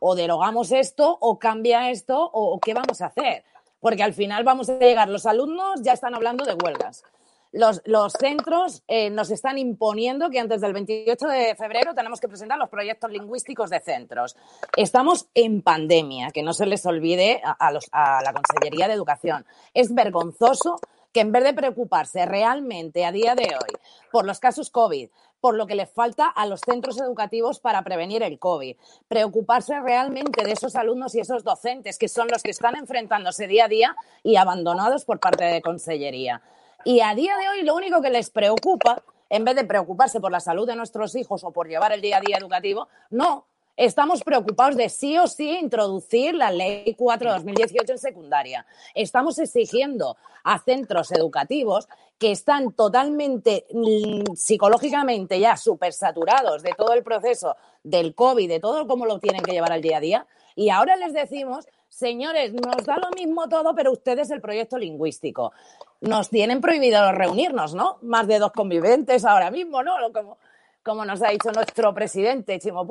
O 0.00 0.14
derogamos 0.14 0.72
esto, 0.72 1.16
o 1.20 1.38
cambia 1.38 1.90
esto, 1.90 2.28
o 2.32 2.58
qué 2.58 2.74
vamos 2.74 3.00
a 3.00 3.06
hacer. 3.06 3.44
Porque 3.80 4.02
al 4.02 4.14
final 4.14 4.44
vamos 4.44 4.68
a 4.68 4.78
llegar, 4.78 5.08
los 5.08 5.26
alumnos 5.26 5.82
ya 5.82 5.92
están 5.92 6.14
hablando 6.14 6.44
de 6.44 6.54
huelgas 6.54 7.04
los, 7.52 8.12
centros 8.18 8.82
eh, 8.88 9.10
nos 9.10 9.30
están 9.30 9.58
imponiendo 9.58 10.30
que 10.30 10.40
antes 10.40 10.60
del 10.60 10.72
28 10.72 11.26
de 11.26 11.54
febrero 11.54 11.94
tenemos 11.94 12.20
que 12.20 12.28
presentar 12.28 12.58
los 12.58 12.70
proyectos 12.70 13.10
lingüísticos 13.10 13.70
de 13.70 13.80
centros. 13.80 14.36
Estamos 14.76 15.28
en 15.34 15.62
pandemia, 15.62 16.30
que 16.30 16.42
no 16.42 16.54
se 16.54 16.66
les 16.66 16.84
olvide 16.86 17.42
a, 17.44 17.56
a 17.68 18.22
la 18.22 18.32
Consellería 18.32 18.88
de 18.88 18.94
Educación. 18.94 19.44
Es 19.74 19.94
vergonzoso 19.94 20.80
que 21.12 21.20
en 21.20 21.30
vez 21.30 21.44
de 21.44 21.52
preocuparse 21.52 22.24
realmente 22.24 23.04
a 23.04 23.12
día 23.12 23.34
de 23.34 23.44
hoy 23.44 23.78
por 24.10 24.24
los 24.24 24.40
casos 24.40 24.70
COVID, 24.70 25.10
por 25.40 25.56
lo 25.56 25.66
que 25.66 25.74
les 25.74 25.90
falta 25.90 26.28
a 26.28 26.46
los 26.46 26.60
centros 26.60 26.98
educativos 27.00 27.60
para 27.60 27.82
prevenir 27.82 28.22
el 28.22 28.38
COVID, 28.38 28.76
preocuparse 29.08 29.78
realmente 29.80 30.44
de 30.44 30.52
esos 30.52 30.76
alumnos 30.76 31.14
y 31.14 31.20
esos 31.20 31.44
docentes 31.44 31.98
que 31.98 32.08
son 32.08 32.28
los 32.28 32.42
que 32.42 32.52
están 32.52 32.76
enfrentándose 32.76 33.46
día 33.46 33.66
a 33.66 33.68
día 33.68 33.96
y 34.22 34.36
abandonados 34.36 35.04
por 35.04 35.20
parte 35.20 35.44
de 35.44 35.60
Consellería. 35.60 36.42
Y 36.84 37.00
a 37.00 37.14
día 37.14 37.36
de 37.36 37.48
hoy 37.48 37.62
lo 37.62 37.74
único 37.74 38.00
que 38.02 38.10
les 38.10 38.30
preocupa, 38.30 39.02
en 39.30 39.44
vez 39.44 39.56
de 39.56 39.64
preocuparse 39.64 40.20
por 40.20 40.32
la 40.32 40.40
salud 40.40 40.66
de 40.66 40.76
nuestros 40.76 41.14
hijos 41.14 41.44
o 41.44 41.52
por 41.52 41.68
llevar 41.68 41.92
el 41.92 42.00
día 42.00 42.18
a 42.18 42.20
día 42.20 42.36
educativo, 42.38 42.88
no, 43.10 43.46
Estamos 43.76 44.22
preocupados 44.22 44.76
de 44.76 44.90
sí 44.90 45.16
o 45.16 45.26
sí 45.26 45.58
introducir 45.58 46.34
la 46.34 46.50
Ley 46.50 46.94
4 46.94 47.30
de 47.30 47.36
2018 47.36 47.92
en 47.92 47.98
secundaria. 47.98 48.66
Estamos 48.94 49.38
exigiendo 49.38 50.18
a 50.44 50.58
centros 50.58 51.10
educativos 51.10 51.88
que 52.18 52.32
están 52.32 52.72
totalmente 52.72 53.66
mm, 53.72 54.34
psicológicamente 54.34 55.40
ya 55.40 55.56
súper 55.56 55.94
saturados 55.94 56.62
de 56.62 56.74
todo 56.76 56.92
el 56.92 57.02
proceso 57.02 57.56
del 57.82 58.14
COVID, 58.14 58.46
de 58.46 58.60
todo 58.60 58.86
cómo 58.86 59.06
lo 59.06 59.18
tienen 59.18 59.42
que 59.42 59.52
llevar 59.52 59.72
al 59.72 59.80
día 59.80 59.96
a 59.96 60.00
día. 60.00 60.26
Y 60.54 60.68
ahora 60.68 60.96
les 60.96 61.14
decimos, 61.14 61.66
señores, 61.92 62.54
nos 62.54 62.84
da 62.86 62.96
lo 62.96 63.10
mismo 63.10 63.48
todo, 63.48 63.74
pero 63.74 63.92
ustedes 63.92 64.30
el 64.30 64.40
proyecto 64.40 64.78
lingüístico 64.78 65.52
nos 66.00 66.30
tienen 66.30 66.60
prohibido 66.60 67.12
reunirnos, 67.12 67.74
¿no? 67.74 67.98
Más 68.00 68.26
de 68.26 68.38
dos 68.38 68.52
conviventes 68.52 69.24
ahora 69.24 69.50
mismo, 69.50 69.82
¿no? 69.82 69.94
Como, 70.82 71.04
nos 71.04 71.22
ha 71.22 71.28
dicho 71.28 71.52
nuestro 71.52 71.94
presidente 71.94 72.58
Chimo 72.58 72.88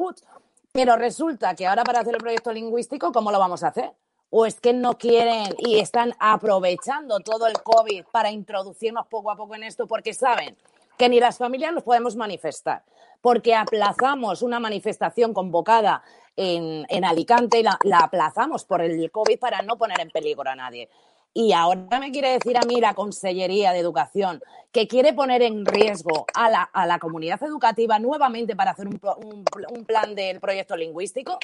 Pero 0.72 0.96
resulta 0.96 1.56
que 1.56 1.66
ahora 1.66 1.84
para 1.84 2.02
hacer 2.02 2.14
el 2.14 2.22
proyecto 2.22 2.54
lingüístico, 2.54 3.12
¿cómo 3.12 3.32
lo 3.32 3.40
vamos 3.40 3.64
a 3.64 3.70
hacer? 3.70 3.92
¿O 4.30 4.46
es 4.46 4.62
que 4.62 4.72
no 4.72 4.98
quieren 4.98 5.56
y 5.58 5.80
están 5.80 6.14
aprovechando 6.20 7.20
todo 7.20 7.48
el 7.48 7.62
COVID 7.62 8.06
para 8.12 8.32
introducirnos 8.32 9.08
poco 9.08 9.32
a 9.32 9.36
poco 9.36 9.56
en 9.56 9.64
esto 9.64 9.88
porque 9.88 10.14
saben 10.14 10.56
que 10.98 11.10
ni 11.10 11.20
las 11.20 11.38
familias 11.38 11.74
nos 11.74 11.84
podemos 11.84 12.16
manifestar? 12.16 12.84
Porque 13.22 13.56
aplazamos 13.56 14.42
una 14.42 14.60
manifestación 14.60 15.34
convocada 15.34 16.04
en, 16.36 17.06
Alicante 17.06 17.60
y 17.60 17.64
la, 17.64 17.78
la 17.84 18.00
aplazamos 18.00 18.66
por 18.66 18.82
el 18.82 19.12
COVID 19.12 19.40
para 19.40 19.62
no 19.62 19.78
poner 19.78 20.00
en 20.02 20.10
peligro 20.10 20.50
a 20.50 20.56
nadie. 20.56 20.90
Y 21.34 21.54
ahora 21.54 22.00
me 22.00 22.12
quiere 22.12 22.34
decir 22.34 22.58
a 22.58 22.66
mí 22.66 22.82
la 22.82 22.94
Consellería 22.94 23.72
de 23.72 23.80
Educación 23.80 24.42
que 24.72 24.88
quiere 24.88 25.14
poner 25.14 25.42
en 25.42 25.66
riesgo 25.66 26.26
a 26.34 26.50
la, 26.50 26.70
a 26.74 27.00
comunidad 27.00 27.42
educativa 27.44 28.00
nuevamente 28.00 28.56
para 28.56 28.72
hacer 28.72 28.88
un, 28.88 29.86
plan 29.86 30.16
del 30.16 30.40
proyecto 30.40 30.76
lingüístico. 30.76 31.40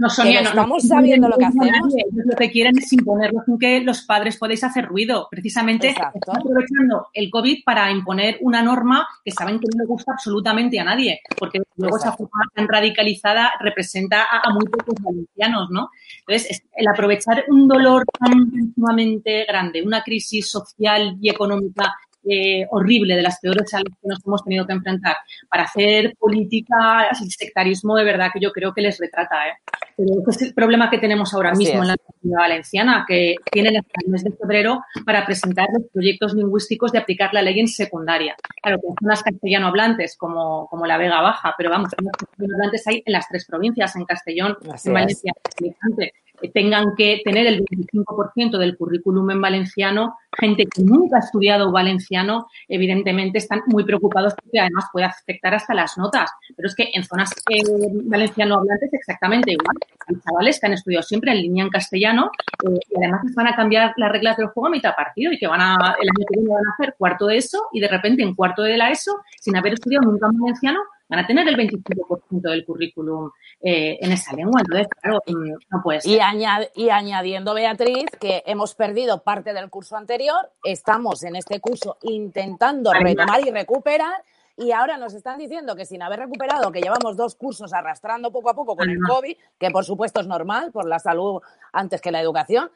No, 0.00 0.08
Sonia, 0.08 0.38
que 0.38 0.44
no, 0.44 0.48
estamos 0.50 0.84
no, 0.84 0.88
sabiendo 0.96 1.28
lo 1.28 1.36
que 1.36 1.44
hacemos. 1.44 1.94
lo 2.24 2.34
que 2.36 2.50
quieren 2.50 2.78
es 2.78 2.90
imponerlo 2.92 3.42
sin 3.44 3.58
que 3.58 3.80
los 3.82 4.00
padres 4.02 4.38
podáis 4.38 4.64
hacer 4.64 4.86
ruido. 4.86 5.28
Precisamente 5.30 5.88
están 5.88 6.38
aprovechando 6.38 7.08
el 7.12 7.28
COVID 7.30 7.58
para 7.66 7.90
imponer 7.90 8.38
una 8.40 8.62
norma 8.62 9.06
que 9.22 9.30
saben 9.30 9.60
que 9.60 9.66
no 9.74 9.82
le 9.82 9.86
gusta 9.86 10.12
absolutamente 10.12 10.80
a 10.80 10.84
nadie, 10.84 11.20
porque 11.38 11.60
luego 11.76 11.98
esa 11.98 12.12
forma 12.12 12.44
tan 12.54 12.66
radicalizada 12.66 13.52
representa 13.60 14.22
a, 14.22 14.48
a 14.48 14.54
muy 14.54 14.64
pocos 14.64 14.94
valencianos, 15.02 15.68
¿no? 15.70 15.90
Entonces, 16.26 16.50
es- 16.50 16.62
el 16.74 16.88
aprovechar 16.88 17.44
un 17.48 17.68
dolor 17.68 18.04
tan 18.18 18.72
sumamente 18.74 19.44
grande, 19.46 19.82
una 19.82 20.02
crisis 20.02 20.50
social 20.50 21.18
y 21.20 21.28
económica 21.28 21.94
eh, 22.28 22.66
horrible, 22.70 23.16
de 23.16 23.22
las 23.22 23.38
peores 23.40 23.72
a 23.74 23.78
las 23.78 23.94
que 24.00 24.08
nos 24.08 24.26
hemos 24.26 24.44
tenido 24.44 24.66
que 24.66 24.72
enfrentar, 24.72 25.16
para 25.48 25.64
hacer 25.64 26.14
política, 26.18 27.08
el 27.08 27.30
sectarismo 27.30 27.96
de 27.96 28.04
verdad 28.04 28.28
que 28.32 28.40
yo 28.40 28.52
creo 28.52 28.72
que 28.72 28.82
les 28.82 28.98
retrata, 28.98 29.48
¿eh? 29.48 29.52
Pero 29.96 30.20
ese 30.28 30.30
es 30.30 30.42
el 30.48 30.54
problema 30.54 30.90
que 30.90 30.98
tenemos 30.98 31.34
ahora 31.34 31.50
Así 31.50 31.64
mismo 31.64 31.82
es. 31.82 31.82
en 31.82 31.88
la 31.88 31.96
comunidad 31.96 32.40
valenciana, 32.40 33.04
que 33.06 33.34
tienen 33.50 33.76
hasta 33.76 34.00
el 34.04 34.10
mes 34.10 34.24
de 34.24 34.32
febrero 34.32 34.82
para 35.04 35.26
presentar 35.26 35.68
los 35.72 35.90
proyectos 35.92 36.34
lingüísticos 36.34 36.92
de 36.92 36.98
aplicar 36.98 37.34
la 37.34 37.42
ley 37.42 37.60
en 37.60 37.68
secundaria. 37.68 38.34
Claro, 38.62 38.80
que 38.80 38.88
en 38.88 38.94
zonas 39.00 39.22
castellano 39.22 39.66
hablantes 39.66 40.16
como, 40.16 40.68
como 40.68 40.86
la 40.86 40.96
Vega 40.96 41.20
Baja, 41.20 41.54
pero 41.56 41.70
vamos, 41.70 41.90
castellano 41.90 42.54
hablantes 42.54 42.86
hay 42.86 43.02
en 43.04 43.12
las 43.12 43.28
tres 43.28 43.46
provincias, 43.46 43.94
en 43.96 44.04
Castellón, 44.04 44.56
Así 44.72 44.88
en. 44.88 44.94
Valencia 44.94 45.32
y 45.58 45.66
en 45.66 45.74
Alicante, 45.74 46.14
tengan 46.48 46.94
que 46.96 47.20
tener 47.24 47.46
el 47.46 47.64
25% 47.64 48.58
del 48.58 48.76
currículum 48.76 49.30
en 49.30 49.40
valenciano, 49.40 50.16
gente 50.38 50.66
que 50.66 50.82
nunca 50.82 51.16
ha 51.16 51.20
estudiado 51.20 51.70
valenciano, 51.70 52.48
evidentemente 52.68 53.38
están 53.38 53.62
muy 53.66 53.84
preocupados 53.84 54.34
porque 54.34 54.60
además 54.60 54.86
puede 54.92 55.06
afectar 55.06 55.54
hasta 55.54 55.74
las 55.74 55.98
notas. 55.98 56.30
Pero 56.56 56.68
es 56.68 56.74
que 56.74 56.90
en 56.94 57.04
zonas 57.04 57.30
eh, 57.50 57.62
valenciano 58.04 58.56
hablantes 58.56 58.92
exactamente 58.92 59.52
igual. 59.52 59.76
Hay 60.08 60.16
chavales 60.20 60.60
que 60.60 60.66
han 60.66 60.72
estudiado 60.72 61.02
siempre 61.02 61.32
en 61.32 61.38
línea 61.38 61.64
en 61.64 61.70
castellano 61.70 62.30
eh, 62.64 62.78
y 62.88 62.96
además 62.96 63.22
van 63.34 63.46
a 63.48 63.56
cambiar 63.56 63.92
las 63.96 64.12
reglas 64.12 64.36
del 64.36 64.48
juego 64.48 64.68
a 64.68 64.70
mitad 64.70 64.94
partido 64.94 65.32
y 65.32 65.38
que 65.38 65.46
van 65.46 65.60
a, 65.60 65.96
el 66.00 66.08
año 66.08 66.26
que 66.28 66.40
viene 66.40 66.54
van 66.54 66.66
a 66.66 66.72
hacer 66.72 66.94
cuarto 66.96 67.26
de 67.26 67.36
ESO 67.36 67.68
y 67.72 67.80
de 67.80 67.88
repente 67.88 68.22
en 68.22 68.34
cuarto 68.34 68.62
de 68.62 68.76
la 68.76 68.90
ESO, 68.90 69.20
sin 69.40 69.56
haber 69.56 69.74
estudiado 69.74 70.10
nunca 70.10 70.28
en 70.28 70.38
valenciano, 70.38 70.80
van 71.10 71.18
a 71.18 71.26
tener 71.26 71.46
el 71.48 71.56
25% 71.56 72.40
del 72.40 72.64
currículum 72.64 73.30
eh, 73.60 73.98
en 74.00 74.12
esa 74.12 74.32
lengua. 74.34 74.60
Entonces, 74.62 74.86
claro, 75.02 75.20
mm, 75.26 75.50
no 75.70 75.82
puede 75.82 76.00
ser. 76.00 76.12
Y, 76.12 76.18
añad- 76.20 76.68
y 76.74 76.88
añadiendo, 76.90 77.52
Beatriz, 77.52 78.06
que 78.20 78.42
hemos 78.46 78.74
perdido 78.74 79.22
parte 79.22 79.52
del 79.52 79.68
curso 79.68 79.96
anterior, 79.96 80.50
estamos 80.64 81.22
en 81.24 81.36
este 81.36 81.60
curso 81.60 81.98
intentando 82.02 82.92
retomar 83.24 83.40
y 83.46 83.50
recuperar, 83.50 84.22
y 84.56 84.72
ahora 84.72 84.96
nos 84.98 85.14
están 85.14 85.38
diciendo 85.38 85.74
que 85.74 85.84
sin 85.86 86.02
haber 86.02 86.20
recuperado, 86.20 86.70
que 86.70 86.80
llevamos 86.80 87.16
dos 87.16 87.34
cursos 87.34 87.72
arrastrando 87.72 88.30
poco 88.30 88.50
a 88.50 88.54
poco 88.54 88.76
con 88.76 88.88
el. 88.88 88.98
COVID, 89.08 89.36
que 89.58 89.70
por 89.70 89.84
supuesto 89.84 90.20
es 90.20 90.26
normal, 90.26 90.70
por 90.70 90.86
la 90.86 90.98
salud 90.98 91.40
antes 91.72 92.00
que 92.00 92.10
la 92.12 92.20
educación, 92.20 92.70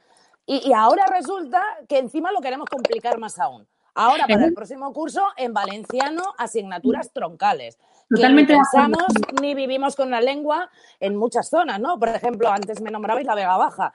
y, 0.46 0.68
y 0.68 0.72
ahora 0.72 1.04
resulta 1.06 1.62
que 1.88 1.98
encima 1.98 2.32
lo 2.32 2.40
queremos 2.40 2.68
complicar 2.68 3.18
más 3.18 3.38
aún. 3.38 3.66
Ahora, 3.94 4.26
para 4.26 4.46
el 4.46 4.54
próximo 4.54 4.92
curso, 4.92 5.22
en 5.36 5.52
valenciano, 5.54 6.34
asignaturas 6.36 7.12
troncales. 7.12 7.76
Que 7.76 8.16
ni 8.16 8.16
Totalmente 8.16 8.54
pensamos 8.54 9.04
ni 9.40 9.54
vivimos 9.54 9.96
con 9.96 10.10
la 10.10 10.20
lengua 10.20 10.68
en 11.00 11.16
muchas 11.16 11.48
zonas, 11.48 11.80
¿no? 11.80 11.98
Por 11.98 12.08
ejemplo, 12.08 12.50
antes 12.50 12.80
me 12.80 12.90
nombrabais 12.90 13.26
la 13.26 13.34
Vega 13.34 13.56
Baja. 13.56 13.94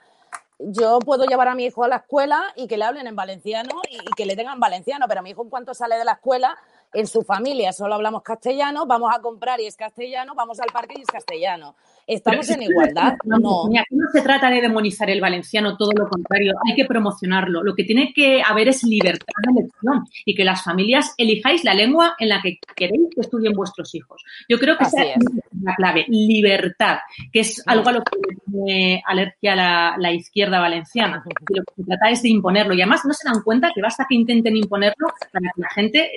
Yo 0.58 0.98
puedo 0.98 1.24
llevar 1.24 1.48
a 1.48 1.54
mi 1.54 1.64
hijo 1.64 1.84
a 1.84 1.88
la 1.88 1.96
escuela 1.96 2.42
y 2.56 2.66
que 2.66 2.76
le 2.76 2.84
hablen 2.84 3.06
en 3.06 3.16
valenciano 3.16 3.80
y, 3.90 3.96
y 3.96 4.10
que 4.16 4.26
le 4.26 4.36
tengan 4.36 4.58
valenciano, 4.58 5.06
pero 5.08 5.22
mi 5.22 5.30
hijo 5.30 5.42
en 5.42 5.50
cuanto 5.50 5.74
sale 5.74 5.96
de 5.96 6.04
la 6.04 6.12
escuela, 6.12 6.56
en 6.92 7.06
su 7.06 7.22
familia 7.22 7.72
solo 7.72 7.94
hablamos 7.94 8.22
castellano, 8.22 8.86
vamos 8.86 9.10
a 9.14 9.20
comprar 9.20 9.60
y 9.60 9.66
es 9.66 9.76
castellano, 9.76 10.34
vamos 10.34 10.60
al 10.60 10.68
parque 10.72 10.94
y 10.98 11.02
es 11.02 11.06
castellano. 11.06 11.74
¿Estamos 12.06 12.50
en 12.50 12.62
igualdad? 12.62 13.16
No. 13.24 13.68
no 13.68 14.06
se 14.12 14.22
trata 14.22 14.50
de 14.50 14.60
demonizar 14.60 15.08
el 15.10 15.20
valenciano, 15.20 15.76
todo 15.76 15.92
lo 15.92 16.08
contrario, 16.08 16.54
hay 16.66 16.74
que 16.74 16.84
promocionarlo. 16.84 17.62
Lo 17.62 17.74
que 17.74 17.84
tiene 17.84 18.12
que 18.12 18.42
haber 18.42 18.68
es 18.68 18.82
libertad 18.82 19.32
de 19.46 19.60
elección 19.60 20.04
y 20.24 20.34
que 20.34 20.44
las 20.44 20.64
familias 20.64 21.14
elijáis 21.18 21.62
la 21.62 21.74
lengua 21.74 22.16
en 22.18 22.30
la 22.30 22.42
que 22.42 22.58
queréis 22.74 23.10
que 23.14 23.20
estudien 23.20 23.52
vuestros 23.52 23.94
hijos. 23.94 24.24
Yo 24.48 24.58
creo 24.58 24.76
que 24.76 24.84
esa 24.84 25.04
es. 25.04 25.24
la 25.62 25.74
clave, 25.76 26.04
libertad, 26.08 26.98
que 27.32 27.40
es 27.40 27.62
algo 27.66 27.90
a 27.90 27.92
lo 27.92 28.02
que 28.02 28.18
tiene 28.50 29.02
alergia 29.06 29.54
la, 29.54 29.94
la 29.98 30.12
izquierda 30.12 30.58
valenciana. 30.58 31.22
Y 31.48 31.58
lo 31.58 31.64
que 31.64 31.74
se 31.76 31.84
trata 31.84 32.10
es 32.10 32.22
de 32.22 32.30
imponerlo. 32.30 32.74
Y 32.74 32.82
además 32.82 33.04
no 33.04 33.12
se 33.12 33.28
dan 33.28 33.42
cuenta 33.42 33.70
que 33.72 33.82
basta 33.82 34.06
que 34.08 34.16
intenten 34.16 34.56
imponerlo 34.56 35.08
para 35.32 35.52
que 35.54 35.60
la 35.60 35.68
gente 35.70 36.10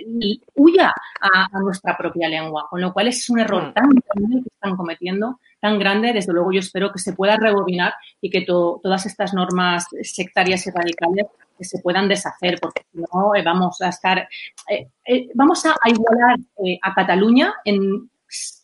huya 0.63 0.93
a, 1.21 1.47
a 1.51 1.59
nuestra 1.59 1.97
propia 1.97 2.27
lengua. 2.29 2.67
Con 2.69 2.79
lo 2.81 2.91
cual 2.93 3.07
es 3.07 3.29
un 3.29 3.39
error 3.39 3.63
Mm. 3.69 3.73
tan 3.73 3.89
grande 3.89 4.41
que 4.43 4.49
están 4.53 4.75
cometiendo, 4.77 5.39
tan 5.59 5.77
grande. 5.79 6.13
Desde 6.13 6.33
luego 6.33 6.51
yo 6.51 6.59
espero 6.59 6.91
que 6.91 6.99
se 6.99 7.13
pueda 7.13 7.35
rebobinar 7.37 7.93
y 8.21 8.29
que 8.29 8.41
to- 8.41 8.79
todas 8.83 9.05
estas 9.05 9.33
normas 9.33 9.87
sectarias 10.01 10.65
y 10.67 10.71
radicales 10.71 11.27
que 11.57 11.63
se 11.65 11.79
puedan 11.81 12.07
deshacer, 12.07 12.57
porque 12.61 12.81
si 12.91 12.99
no 12.99 13.35
eh, 13.35 13.43
vamos 13.43 13.79
a 13.81 13.89
estar, 13.89 14.27
eh, 14.69 14.87
eh, 15.05 15.27
vamos 15.35 15.65
a, 15.65 15.75
igualar 15.85 16.37
a 16.81 16.93
Cataluña 16.95 17.53
en 17.63 18.09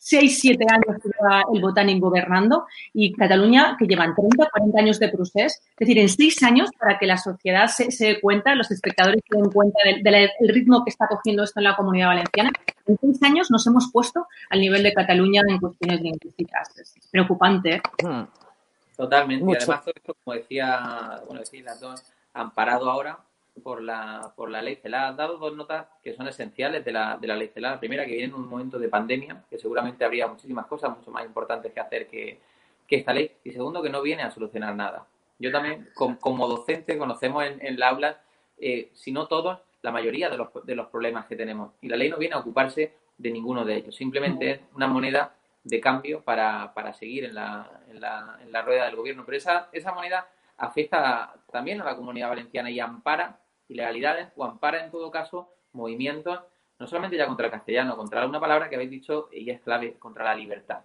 seis, 0.10 0.40
siete 0.40 0.66
años 0.68 1.02
que 1.02 1.10
lleva 1.10 1.44
el 1.54 1.62
Botánico 1.62 2.10
gobernando 2.10 2.66
y 2.94 3.14
Cataluña 3.14 3.76
que 3.78 3.86
llevan 3.86 4.16
30, 4.16 4.50
40 4.50 4.80
años 4.80 5.00
de 5.00 5.10
procés, 5.10 5.62
es 5.72 5.78
decir, 5.78 6.00
en 6.00 6.10
seis 6.10 6.42
años 6.42 6.70
para 6.80 6.98
que 6.98 7.06
la 7.06 7.18
sociedad 7.18 7.68
se, 7.68 7.92
se 7.92 8.06
dé 8.08 8.22
cuenta, 8.22 8.56
los 8.56 8.72
espectadores 8.72 9.22
se 9.30 9.38
den 9.38 9.52
cuenta 9.52 9.80
del, 9.86 10.02
del 10.04 10.30
ritmo 10.50 10.84
que 10.84 10.90
está 10.90 11.08
cogiendo 11.08 11.44
esto 11.44 11.60
en 11.60 11.66
la 11.66 11.76
comunidad 11.76 12.08
valenciana. 12.08 12.52
En 12.88 12.98
seis 13.00 13.22
años 13.22 13.52
nos 13.52 13.66
hemos 13.68 13.92
puesto 13.92 14.26
al 14.50 14.60
nivel 14.60 14.82
de 14.82 14.94
Cataluña 14.94 15.44
en 15.48 15.60
cuestiones 15.60 16.02
lingüísticas. 16.02 16.76
Es 16.78 16.96
preocupante. 17.12 17.76
¿eh? 17.76 17.82
Hmm. 18.04 18.24
Totalmente. 18.98 19.46
Mucho. 19.46 19.60
Y 19.60 19.64
además 19.64 19.82
todo 19.82 19.94
esto, 19.96 20.16
como 20.24 20.36
decía, 20.36 21.22
bueno, 21.28 21.42
decís 21.42 21.64
las 21.64 21.80
dos, 21.80 22.04
amparado 22.34 22.90
ahora 22.90 23.20
por 23.60 23.82
la, 23.82 24.34
por 24.36 24.50
la 24.50 24.62
ley 24.62 24.76
CELA. 24.78 25.10
Has 25.10 25.18
dado 25.18 25.38
dos 25.38 25.56
notas 25.56 25.88
que 26.04 26.14
son 26.14 26.28
esenciales 26.28 26.84
de 26.84 26.92
la, 26.92 27.18
de 27.18 27.28
la 27.28 27.36
ley 27.36 27.50
CELA. 27.50 27.72
La 27.72 27.80
primera, 27.80 28.06
que 28.06 28.14
viene 28.14 28.26
en 28.26 28.34
un 28.34 28.48
momento 28.48 28.80
de 28.80 28.90
pandemia, 28.90 29.44
que 29.50 29.58
seguramente 29.58 30.04
habría 30.04 30.28
muchísimas 30.28 30.66
cosas 30.66 30.96
mucho 30.98 31.12
más 31.12 31.26
importantes 31.26 31.72
que 31.72 31.80
hacer 31.80 32.08
que, 32.08 32.40
que 32.88 32.96
esta 32.96 33.14
ley. 33.14 33.32
Y 33.44 33.52
segundo, 33.52 33.82
que 33.82 33.90
no 33.90 34.02
viene 34.02 34.24
a 34.24 34.32
solucionar 34.32 34.76
nada. 34.76 35.06
Yo 35.38 35.52
también, 35.52 35.90
com- 35.96 36.18
como 36.18 36.48
docente, 36.48 36.98
conocemos 36.98 37.46
en, 37.46 37.66
en 37.66 37.80
la 37.80 37.90
aula, 37.90 38.22
eh, 38.58 38.90
si 38.94 39.12
no 39.12 39.28
todos, 39.28 39.60
la 39.82 39.92
mayoría 39.92 40.30
de 40.30 40.38
los, 40.38 40.50
de 40.66 40.76
los 40.76 40.88
problemas 40.88 41.26
que 41.26 41.36
tenemos. 41.36 41.72
Y 41.82 41.88
la 41.88 41.96
ley 41.96 42.10
no 42.10 42.18
viene 42.18 42.36
a 42.36 42.40
ocuparse 42.40 42.94
de 43.18 43.32
ninguno 43.32 43.64
de 43.64 43.76
ellos. 43.76 43.96
Simplemente 43.96 44.52
es 44.52 44.60
una 44.76 44.88
moneda 44.88 45.34
de 45.64 45.80
cambio 45.80 46.22
para, 46.22 46.74
para 46.74 46.94
seguir 46.94 47.26
en 47.26 47.36
la, 47.36 47.82
en, 47.90 48.02
la, 48.02 48.38
en 48.42 48.52
la 48.52 48.62
rueda 48.62 48.86
del 48.86 48.96
gobierno. 48.96 49.24
Pero 49.26 49.38
esa, 49.38 49.70
esa 49.72 49.94
moneda 49.94 50.28
afecta 50.58 51.34
también 51.50 51.80
a 51.80 51.86
la 51.86 51.96
comunidad 51.96 52.30
valenciana 52.30 52.70
y 52.70 52.80
ampara 52.82 53.40
ilegalidades 53.70 54.30
o 54.36 54.44
ampara 54.44 54.84
en 54.84 54.92
todo 54.92 55.10
caso 55.10 55.50
movimientos, 55.74 56.40
no 56.80 56.88
solamente 56.88 57.18
ya 57.18 57.28
contra 57.28 57.46
el 57.46 57.52
castellano, 57.52 57.96
contra 57.96 58.26
una 58.26 58.40
palabra 58.40 58.70
que 58.70 58.76
habéis 58.76 58.92
dicho 58.92 59.30
y 59.32 59.50
es 59.50 59.62
clave, 59.62 59.96
contra 59.98 60.26
la 60.26 60.36
libertad. 60.36 60.82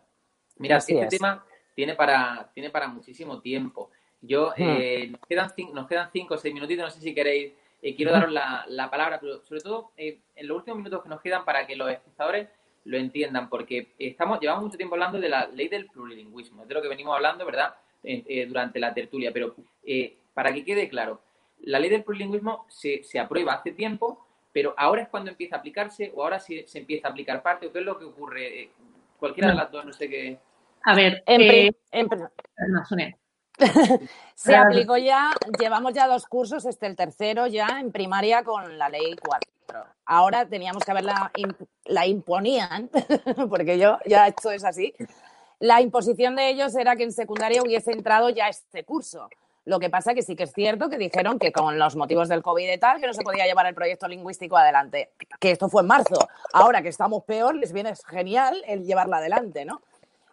Mira, 0.58 0.76
Así 0.76 0.92
este 0.92 1.04
es. 1.04 1.10
tema 1.20 1.44
tiene 1.74 1.94
para, 1.94 2.50
tiene 2.54 2.70
para 2.70 2.88
muchísimo 2.88 3.40
tiempo. 3.40 3.90
Yo, 4.20 4.52
eh, 4.56 5.08
nos, 5.10 5.20
quedan 5.28 5.50
nos 5.72 5.86
quedan 5.86 6.10
cinco 6.12 6.34
o 6.34 6.36
seis 6.38 6.54
minutitos, 6.54 6.84
no 6.84 6.90
sé 6.90 7.00
si 7.00 7.14
queréis, 7.14 7.52
eh, 7.82 7.94
quiero 7.94 8.12
daros 8.12 8.32
la, 8.32 8.64
la 8.68 8.90
palabra, 8.90 9.18
pero 9.20 9.42
sobre 9.42 9.60
todo 9.60 9.90
eh, 9.96 10.20
en 10.36 10.46
los 10.46 10.58
últimos 10.58 10.78
minutos 10.78 11.02
que 11.02 11.08
nos 11.08 11.20
quedan 11.20 11.44
para 11.44 11.66
que 11.66 11.76
los 11.76 11.90
espectadores 11.90 12.48
lo 12.84 12.96
entiendan, 12.96 13.48
porque 13.48 13.94
estamos 13.98 14.40
llevamos 14.40 14.64
mucho 14.64 14.76
tiempo 14.76 14.94
hablando 14.94 15.18
de 15.18 15.28
la 15.28 15.46
ley 15.48 15.68
del 15.68 15.86
plurilingüismo, 15.86 16.62
es 16.62 16.68
de 16.68 16.74
lo 16.74 16.82
que 16.82 16.88
venimos 16.88 17.14
hablando, 17.14 17.44
¿verdad?, 17.46 17.74
eh, 18.06 18.44
durante 18.46 18.78
la 18.78 18.92
tertulia, 18.92 19.32
pero 19.32 19.54
eh, 19.82 20.18
para 20.34 20.52
que 20.52 20.62
quede 20.62 20.90
claro, 20.90 21.22
la 21.66 21.78
ley 21.78 21.90
del 21.90 22.04
plurilingüismo 22.04 22.64
se, 22.68 23.02
se 23.04 23.18
aprueba 23.18 23.54
hace 23.54 23.72
tiempo, 23.72 24.24
pero 24.52 24.74
ahora 24.76 25.02
es 25.02 25.08
cuando 25.08 25.30
empieza 25.30 25.56
a 25.56 25.58
aplicarse 25.58 26.12
o 26.14 26.22
ahora 26.22 26.38
sí 26.40 26.64
se 26.66 26.78
empieza 26.78 27.08
a 27.08 27.10
aplicar 27.10 27.42
parte 27.42 27.66
o 27.66 27.72
qué 27.72 27.80
es 27.80 27.84
lo 27.84 27.98
que 27.98 28.04
ocurre. 28.04 28.62
Eh, 28.62 28.70
Cualquiera 29.18 29.48
de 29.50 29.54
las 29.54 29.70
dos, 29.70 29.84
no 29.86 29.92
sé 29.92 30.08
qué. 30.08 30.38
A 30.84 30.94
ver, 30.94 31.22
En 31.26 31.40
eh, 31.40 31.72
en. 31.92 32.08
Se 34.34 34.50
Claro. 34.50 34.68
aplicó 34.70 34.96
ya, 34.96 35.30
llevamos 35.58 35.94
ya 35.94 36.06
dos 36.08 36.26
cursos, 36.26 36.66
este 36.66 36.86
el 36.86 36.96
tercero 36.96 37.46
ya 37.46 37.78
en 37.80 37.92
primaria 37.92 38.42
con 38.42 38.76
la 38.76 38.88
ley 38.88 39.14
4. 39.24 39.84
Ahora 40.06 40.46
teníamos 40.46 40.84
que 40.84 40.90
haberla, 40.90 41.30
imp- 41.36 41.66
la 41.86 42.06
imponían, 42.06 42.90
porque 43.48 43.78
yo 43.78 43.98
ya 44.06 44.26
esto 44.26 44.50
es 44.50 44.64
así. 44.64 44.92
La 45.60 45.80
imposición 45.80 46.34
de 46.36 46.50
ellos 46.50 46.74
era 46.76 46.96
que 46.96 47.04
en 47.04 47.12
secundaria 47.12 47.62
hubiese 47.62 47.92
entrado 47.92 48.28
ya 48.28 48.48
este 48.48 48.84
curso. 48.84 49.28
Lo 49.66 49.80
que 49.80 49.88
pasa 49.88 50.12
que 50.14 50.22
sí 50.22 50.36
que 50.36 50.42
es 50.42 50.52
cierto 50.52 50.90
que 50.90 50.98
dijeron 50.98 51.38
que 51.38 51.50
con 51.50 51.78
los 51.78 51.96
motivos 51.96 52.28
del 52.28 52.42
COVID 52.42 52.70
y 52.70 52.78
tal, 52.78 53.00
que 53.00 53.06
no 53.06 53.14
se 53.14 53.22
podía 53.22 53.46
llevar 53.46 53.66
el 53.66 53.74
proyecto 53.74 54.06
lingüístico 54.06 54.56
adelante. 54.56 55.12
Que 55.40 55.52
esto 55.52 55.70
fue 55.70 55.82
en 55.82 55.88
marzo. 55.88 56.18
Ahora 56.52 56.82
que 56.82 56.88
estamos 56.88 57.24
peor, 57.24 57.54
les 57.54 57.72
viene 57.72 57.94
genial 58.06 58.62
el 58.66 58.84
llevarla 58.84 59.18
adelante, 59.18 59.64
¿no? 59.64 59.80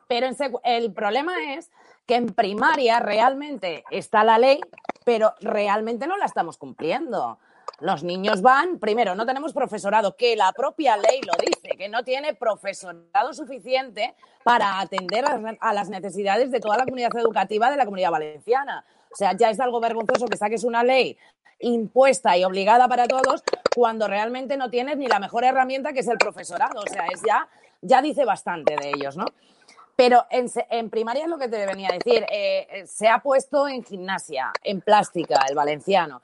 Pero 0.08 0.28
el 0.65 0.94
problema 0.94 1.54
es 1.54 1.72
que 2.06 2.15
en 2.15 2.28
primaria 2.28 3.00
realmente 3.00 3.86
está 3.89 4.26
la 4.26 4.38
ley, 4.38 4.60
pero 5.06 5.34
realmente 5.39 6.08
no 6.08 6.17
la 6.17 6.26
estamos 6.26 6.58
cumpliendo. 6.58 7.39
Los 7.82 8.04
niños 8.04 8.44
van, 8.44 8.78
primero, 8.78 9.15
no 9.15 9.26
tenemos 9.26 9.54
profesorado, 9.54 10.15
que 10.15 10.36
la 10.36 10.52
propia 10.52 10.98
ley 10.98 11.20
lo 11.22 11.34
dice, 11.44 11.76
que 11.76 11.89
no 11.89 12.04
tiene 12.04 12.36
profesorado 12.36 13.34
suficiente 13.34 14.13
para 14.44 14.80
atender 14.80 15.26
a 15.60 15.74
las 15.74 15.89
necesidades 15.89 16.52
de 16.52 16.60
toda 16.60 16.78
la 16.78 16.86
comunidad 16.86 17.10
educativa 17.17 17.72
de 17.72 17.78
la 17.78 17.86
comunidad 17.86 18.12
valenciana. 18.12 18.86
O 19.12 19.15
sea, 19.15 19.36
ya 19.36 19.50
es 19.50 19.60
algo 19.60 19.80
vergonzoso 19.80 20.28
que 20.28 20.38
saques 20.38 20.63
una 20.63 20.84
ley 20.84 21.17
impuesta 21.60 22.38
y 22.38 22.44
obligada 22.44 22.88
para 22.88 23.08
todos 23.08 23.44
cuando 23.76 24.08
realmente 24.08 24.58
no 24.58 24.70
tienes 24.70 24.98
ni 24.98 25.08
la 25.08 25.20
mejor 25.20 25.44
herramienta 25.44 25.91
que 25.91 26.02
es 26.02 26.08
el 26.08 26.20
profesorado. 26.20 26.82
O 26.82 26.88
sea, 26.88 27.08
es 27.08 27.22
ya, 27.26 27.48
ya 27.82 28.02
dice 28.04 28.26
bastante 28.26 28.76
de 28.76 28.89
ellos, 28.89 29.17
¿no? 29.17 29.26
Pero 29.96 30.26
en, 30.30 30.89
primaria 30.91 31.24
es 31.24 31.30
lo 31.30 31.38
que 31.39 31.48
te 31.48 31.65
venía 31.65 31.89
a 31.89 31.94
decir. 31.94 32.26
Eh, 32.32 32.84
se 32.86 33.08
ha 33.08 33.20
puesto 33.20 33.67
en 33.67 33.84
gimnasia, 33.84 34.52
en 34.63 34.82
plástica, 34.82 35.46
el 35.50 35.56
valenciano, 35.56 36.22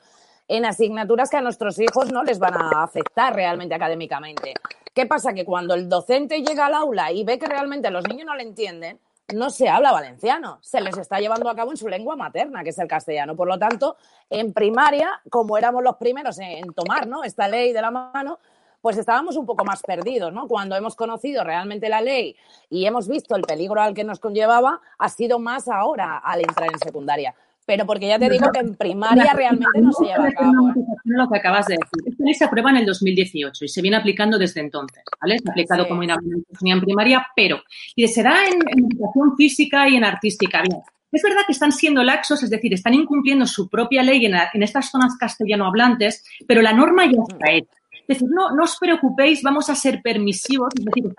en 0.48 0.66
asignaturas 0.66 1.30
que 1.30 1.38
a 1.38 1.42
nuestros 1.42 1.80
hijos 1.80 2.12
no 2.12 2.24
les 2.24 2.40
van 2.40 2.54
a 2.56 2.84
afectar 2.84 3.36
realmente 3.36 3.76
académicamente. 3.76 4.54
¿Qué 4.94 5.06
pasa? 5.06 5.34
Que 5.34 5.46
cuando 5.46 5.74
el 5.74 5.90
docente 5.90 6.42
llega 6.42 6.66
al 6.66 6.74
aula 6.74 7.12
y 7.12 7.24
ve 7.24 7.38
que 7.38 7.46
realmente 7.46 7.92
los 7.92 8.08
niños 8.08 8.26
no 8.26 8.36
le 8.36 8.44
entienden, 8.44 9.00
no 9.34 9.50
se 9.50 9.68
habla 9.68 9.92
valenciano, 9.92 10.60
se 10.62 10.80
les 10.80 10.98
está 10.98 11.20
llevando 11.20 11.50
a 11.50 11.56
cabo 11.56 11.72
en 11.72 11.78
su 11.78 11.90
lengua 11.90 12.16
materna, 12.16 12.64
que 12.64 12.70
es 12.70 12.80
el 12.80 12.88
castellano. 12.88 13.36
Por 13.36 13.48
lo 13.48 13.60
tanto, 13.60 13.98
en 14.30 14.54
primaria, 14.54 15.22
como 15.30 15.58
éramos 15.58 15.84
los 15.84 15.98
primeros 15.98 16.40
en 16.40 16.74
tomar 16.74 17.08
¿no? 17.08 17.26
esta 17.26 17.48
ley 17.50 17.74
de 17.74 17.82
la 17.82 17.92
mano, 17.92 18.40
pues 18.82 18.98
estábamos 18.98 19.36
un 19.36 19.46
poco 19.46 19.66
más 19.66 19.82
perdidos, 19.82 20.32
¿no? 20.32 20.48
Cuando 20.48 20.76
hemos 20.76 20.96
conocido 20.96 21.44
realmente 21.44 21.90
la 21.90 22.00
ley 22.00 22.38
y 22.70 22.86
hemos 22.86 23.08
visto 23.08 23.36
el 23.36 23.42
peligro 23.42 23.82
al 23.82 23.94
que 23.94 24.06
nos 24.06 24.20
conllevaba, 24.20 24.80
ha 24.98 25.10
sido 25.10 25.40
más 25.40 25.68
ahora 25.68 26.20
al 26.20 26.40
entrar 26.40 26.70
en 26.72 26.80
secundaria 26.80 27.36
pero 27.68 27.86
porque 27.86 28.08
ya 28.08 28.18
te 28.18 28.30
digo 28.30 28.50
que 28.50 28.62
en 28.62 28.76
primaria 28.76 29.34
realmente 29.34 29.82
no 29.82 29.92
se 29.92 30.06
lleva 30.06 30.30
a 30.30 30.32
cabo. 30.32 30.70
¿eh? 30.70 30.74
Lo 31.04 31.28
que 31.30 31.38
acabas 31.38 31.68
de 31.68 31.76
decir. 31.76 32.14
Esta 32.14 32.24
ley 32.24 32.34
se 32.34 32.46
aprueba 32.46 32.70
en 32.70 32.78
el 32.78 32.86
2018 32.86 33.66
y 33.66 33.68
se 33.68 33.82
viene 33.82 33.98
aplicando 33.98 34.40
desde 34.40 34.62
entonces, 34.62 35.04
¿vale? 35.22 35.38
Se 35.38 35.50
ha 35.50 35.52
aplicado 35.52 35.86
como 35.86 36.02
en 36.02 36.82
primaria, 36.82 37.28
pero 37.36 37.62
y 37.94 38.08
se 38.08 38.24
da 38.24 38.46
en, 38.48 38.62
educación 38.70 39.36
física 39.36 39.90
y 39.90 39.98
en 39.98 40.06
artística. 40.06 40.62
Bien, 40.62 40.82
es 41.12 41.22
verdad 41.22 41.42
que 41.46 41.52
están 41.52 41.74
siendo 41.74 42.06
laxos, 42.06 42.42
es 42.42 42.50
decir, 42.50 42.74
están 42.74 42.94
incumpliendo 42.94 43.46
su 43.46 43.68
propia 43.68 44.02
ley 44.02 44.26
en, 44.26 44.36
en 44.54 44.64
estas 44.64 44.90
zonas 44.90 45.18
castellano 45.18 45.68
hablantes, 45.68 46.24
pero 46.48 46.62
la 46.62 46.72
norma 46.72 47.06
ya 47.06 47.20
está 47.28 47.52
hecha. 47.52 47.78
Es 48.08 48.20
decir, 48.20 48.30
no, 48.34 48.52
no 48.52 48.64
os 48.64 48.78
preocupéis, 48.80 49.44
vamos 49.44 49.70
a 49.70 49.76
ser 49.76 50.02
permisivos, 50.02 50.70
es 50.80 50.86
decir, 50.86 51.12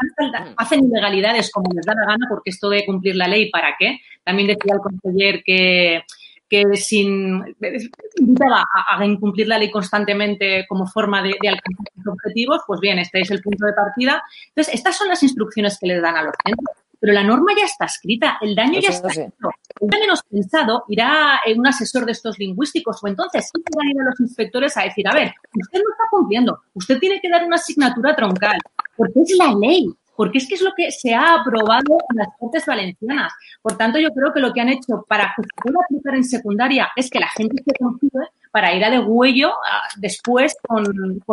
hacen 0.57 0.87
ilegalidades 0.87 1.51
como 1.53 1.71
les 1.75 1.85
da 1.85 1.93
la 1.95 2.07
gana, 2.07 2.27
porque 2.31 2.49
esto 2.49 2.71
de 2.71 2.87
cumplir 2.87 3.17
la 3.17 3.29
ley, 3.29 3.51
¿para 3.51 3.77
qué? 3.79 4.01
También 4.25 4.49
decía 4.49 4.73
el 4.73 4.81
conseller 4.81 5.43
que 5.45 6.05
que 6.49 6.77
sin 6.77 7.57
invitaba 8.17 8.65
a, 8.87 9.05
incumplir 9.05 9.49
la 9.49 9.59
ley 9.59 9.71
constantemente 9.71 10.67
como 10.69 10.87
forma 10.87 11.23
de, 11.23 11.31
alcanzar 11.31 11.87
sus 11.97 12.07
objetivos, 12.07 12.63
pues 12.67 12.81
bien, 12.81 12.99
este 12.99 13.21
es 13.21 13.31
el 13.31 13.43
punto 13.43 13.67
de 13.67 13.73
partida. 13.73 14.23
Entonces, 14.49 14.75
estas 14.75 14.97
son 14.97 15.09
las 15.09 15.23
instrucciones 15.23 15.79
que 15.79 15.87
les 15.87 16.03
dan 16.03 16.17
a 16.17 16.23
los 16.23 16.35
centros, 16.45 16.77
pero 17.01 17.13
la 17.13 17.23
norma 17.23 17.53
ya 17.57 17.65
está 17.65 17.85
escrita, 17.85 18.39
el 18.41 18.55
daño 18.55 18.81
ya 18.81 18.89
está 18.89 19.09
escrito. 19.09 19.51
El 19.81 19.89
menos 19.89 20.23
pensado 20.29 20.85
irá 20.89 21.41
en 21.47 21.61
un 21.61 21.67
asesor 21.67 22.05
de 22.07 22.13
estos 22.13 22.39
lingüísticos 22.39 23.03
o 23.03 23.07
entonces 23.07 23.49
sí 23.53 23.63
van 23.77 23.87
a 23.87 23.91
ir 23.91 24.01
a 24.01 24.05
los 24.05 24.21
inspectores 24.21 24.77
a 24.77 24.83
decir, 24.83 25.07
a 25.07 25.15
ver, 25.15 25.33
usted 25.55 25.79
no 25.79 25.93
está 25.93 26.05
cumpliendo, 26.11 26.61
usted 26.75 26.99
tiene 26.99 27.21
que 27.21 27.29
dar 27.29 27.45
una 27.45 27.57
asignatura 27.57 28.17
troncal, 28.17 28.59
porque 28.97 29.21
es 29.21 29.37
la 29.39 29.55
ley 29.55 29.95
porque 30.19 30.39
es 30.39 30.49
que 30.49 30.57
es 30.57 30.63
lo 30.63 30.73
que 30.77 30.91
se 30.91 31.15
ha 31.15 31.37
aprobado 31.37 31.97
en 32.11 32.17
las 32.17 32.27
Cortes 32.37 32.67
Valencianas. 32.67 33.33
Por 33.63 33.79
tanto, 33.79 34.01
yo 34.01 34.11
creo 34.11 34.33
que 34.33 34.41
lo 34.41 34.53
que 34.53 34.61
han 34.61 34.69
hecho 34.69 35.05
para 35.09 35.33
que 35.37 35.45
se 35.45 35.49
pueda 35.63 35.79
aplicar 35.85 36.17
en 36.17 36.25
secundaria 36.25 36.89
es 36.97 37.09
que 37.09 37.21
la 37.21 37.29
gente 37.29 37.63
se 37.65 37.73
confíe 37.79 38.11
para 38.51 38.75
ir 38.75 38.85
a 38.85 38.91
de 38.91 38.99
huello 38.99 39.53
después 39.97 40.57
con, 40.67 40.83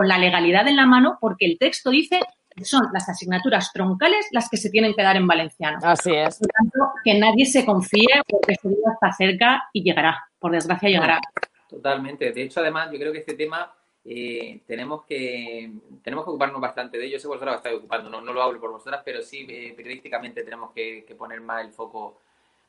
la 0.07 0.19
legalidad 0.19 0.67
en 0.67 0.75
la 0.75 0.85
mano, 0.85 1.17
porque 1.19 1.47
el 1.47 1.57
texto 1.57 1.89
dice 1.89 2.19
que 2.55 2.63
son 2.63 2.83
las 2.93 3.09
asignaturas 3.09 3.71
troncales 3.73 4.27
las 4.31 4.49
que 4.49 4.57
se 4.57 4.69
tienen 4.69 4.93
que 4.93 5.01
dar 5.01 5.17
en 5.17 5.25
valenciano. 5.25 5.79
Así 5.81 6.13
es. 6.13 6.37
Por 6.37 6.49
tanto, 6.49 6.79
que 7.03 7.17
nadie 7.17 7.47
se 7.47 7.65
confíe 7.65 8.21
porque 8.29 8.53
ese 8.53 8.69
día 8.69 8.93
está 8.93 9.11
cerca 9.13 9.63
y 9.73 9.81
llegará. 9.81 10.23
Por 10.37 10.51
desgracia, 10.51 10.89
llegará. 10.89 11.19
Totalmente. 11.67 12.31
De 12.31 12.43
hecho, 12.43 12.59
además, 12.59 12.91
yo 12.91 12.99
creo 12.99 13.11
que 13.11 13.17
este 13.17 13.33
tema 13.33 13.73
eh, 14.07 14.61
tenemos 14.67 15.03
que 15.03 15.71
tenemos 16.03 16.25
que 16.25 16.29
ocuparnos 16.29 16.61
bastante 16.61 16.97
de 16.99 17.07
ello. 17.07 17.17
Sé 17.17 17.23
que 17.23 17.29
vosotros 17.29 17.55
estáis 17.55 17.77
ocupando, 17.77 18.07
no, 18.07 18.21
no 18.21 18.33
lo 18.33 18.43
hablo 18.43 18.59
por 18.59 18.71
vosotras, 18.71 19.01
pero 19.03 19.23
sí 19.23 19.47
eh, 19.49 19.73
periodísticamente 19.75 20.43
tenemos 20.43 20.71
que, 20.71 21.03
poner 21.17 21.41
más 21.41 21.65
el 21.65 21.71
foco 21.71 22.19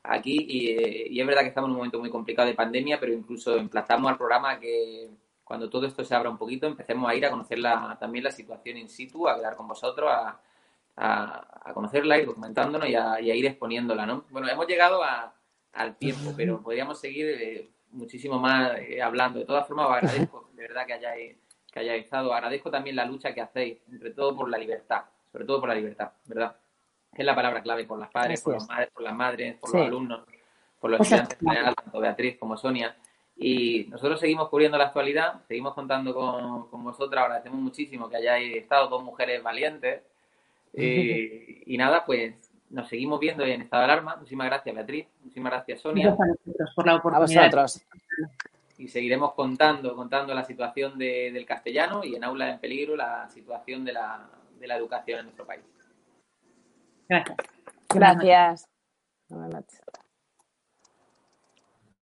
aquí. 0.02 0.38
Eh, 0.38 1.08
y, 1.10 1.20
es 1.20 1.26
verdad 1.26 1.42
que 1.42 1.48
estamos 1.48 1.68
en 1.68 1.72
un 1.72 1.76
momento 1.76 1.98
muy 1.98 2.08
complicado 2.08 2.48
de 2.48 2.54
pandemia, 2.54 2.98
pero 2.98 3.12
incluso 3.12 3.54
emplazamos 3.56 4.10
al 4.10 4.16
programa 4.16 4.58
que 4.58 5.10
cuando 5.44 5.68
todo 5.68 5.86
esto 5.86 6.02
se 6.04 6.14
abra 6.14 6.30
un 6.30 6.38
poquito, 6.38 6.66
empecemos 6.66 7.08
a 7.08 7.14
ir 7.14 7.26
a 7.26 7.30
conocer 7.30 7.60
también 8.00 8.24
la 8.24 8.30
situación 8.30 8.78
in 8.78 8.88
situ, 8.88 9.28
a 9.28 9.36
quedar 9.36 9.56
con 9.56 9.68
vosotros, 9.68 10.10
a, 10.10 10.40
a, 10.96 11.72
conocerla, 11.74 12.18
ir 12.18 12.26
documentándonos 12.26 12.88
y 12.88 12.94
a, 12.96 13.20
ir 13.20 13.46
exponiéndola. 13.46 14.06
¿no? 14.06 14.24
Bueno, 14.30 14.48
hemos 14.48 14.66
llegado 14.66 15.02
al 15.72 15.96
tiempo, 15.98 16.32
pero 16.34 16.62
podríamos 16.62 16.98
seguir 16.98 17.70
muchísimo 17.92 18.38
más 18.38 18.72
hablando. 19.02 19.38
De 19.38 19.44
todas 19.44 19.66
formas, 19.66 19.86
os 19.86 19.92
agradezco 19.96 20.50
de 20.54 20.62
verdad 20.62 20.86
que 20.86 20.92
hayáis, 20.94 21.36
que 21.72 21.80
hayáis 21.80 22.04
estado. 22.04 22.32
Agradezco 22.32 22.70
también 22.70 22.96
la 22.96 23.04
lucha 23.04 23.34
que 23.34 23.40
hacéis, 23.40 23.78
sobre 23.90 24.10
todo 24.10 24.36
por 24.36 24.48
la 24.50 24.58
libertad, 24.58 25.04
sobre 25.32 25.44
todo 25.44 25.60
por 25.60 25.68
la 25.68 25.74
libertad, 25.74 26.12
¿verdad? 26.26 26.56
es 27.16 27.24
la 27.24 27.34
palabra 27.34 27.62
clave 27.62 27.84
por 27.84 27.98
las 27.98 28.10
padres, 28.10 28.42
por, 28.42 28.54
los 28.54 28.68
madres, 28.68 28.90
por 28.92 29.02
las 29.02 29.14
madres, 29.14 29.56
por 29.56 29.74
los 29.74 29.86
alumnos, 29.86 30.20
por 30.78 30.90
los 30.90 31.00
estudiantes 31.00 31.38
en 31.40 31.48
general, 31.48 31.74
tanto 31.74 32.00
Beatriz 32.00 32.36
como 32.38 32.56
Sonia. 32.56 32.96
Y 33.38 33.86
nosotros 33.90 34.20
seguimos 34.20 34.48
cubriendo 34.48 34.78
la 34.78 34.84
actualidad, 34.84 35.42
seguimos 35.46 35.74
contando 35.74 36.14
con, 36.14 36.68
con 36.68 36.84
vosotras, 36.84 37.24
agradecemos 37.24 37.60
muchísimo 37.60 38.08
que 38.08 38.16
hayáis 38.16 38.56
estado 38.56 38.88
dos 38.88 39.02
mujeres 39.02 39.42
valientes. 39.42 40.02
Y, 40.72 41.62
y 41.74 41.76
nada, 41.76 42.04
pues 42.04 42.34
nos 42.70 42.88
seguimos 42.88 43.20
viendo 43.20 43.44
en 43.44 43.62
estado 43.62 43.86
de 43.86 43.92
alarma. 43.92 44.16
Muchísimas 44.16 44.46
gracias, 44.48 44.74
Beatriz. 44.74 45.06
Muchísimas 45.20 45.52
gracias, 45.52 45.80
Sonia. 45.80 46.16
por 46.74 46.86
la 46.86 46.96
oportunidad. 46.96 47.58
A 47.58 47.66
y 48.78 48.88
seguiremos 48.88 49.32
contando, 49.34 49.94
contando 49.96 50.34
la 50.34 50.44
situación 50.44 50.98
del 50.98 51.46
castellano 51.46 52.04
y 52.04 52.14
en 52.14 52.24
Aula 52.24 52.50
en 52.50 52.60
Peligro 52.60 52.96
la 52.96 53.28
situación 53.30 53.84
de 53.84 53.92
la, 53.92 54.28
de 54.58 54.66
la 54.66 54.76
educación 54.76 55.20
en 55.20 55.24
nuestro 55.26 55.46
país. 55.46 55.64
Gracias. 57.08 58.68
Gracias. 59.28 60.05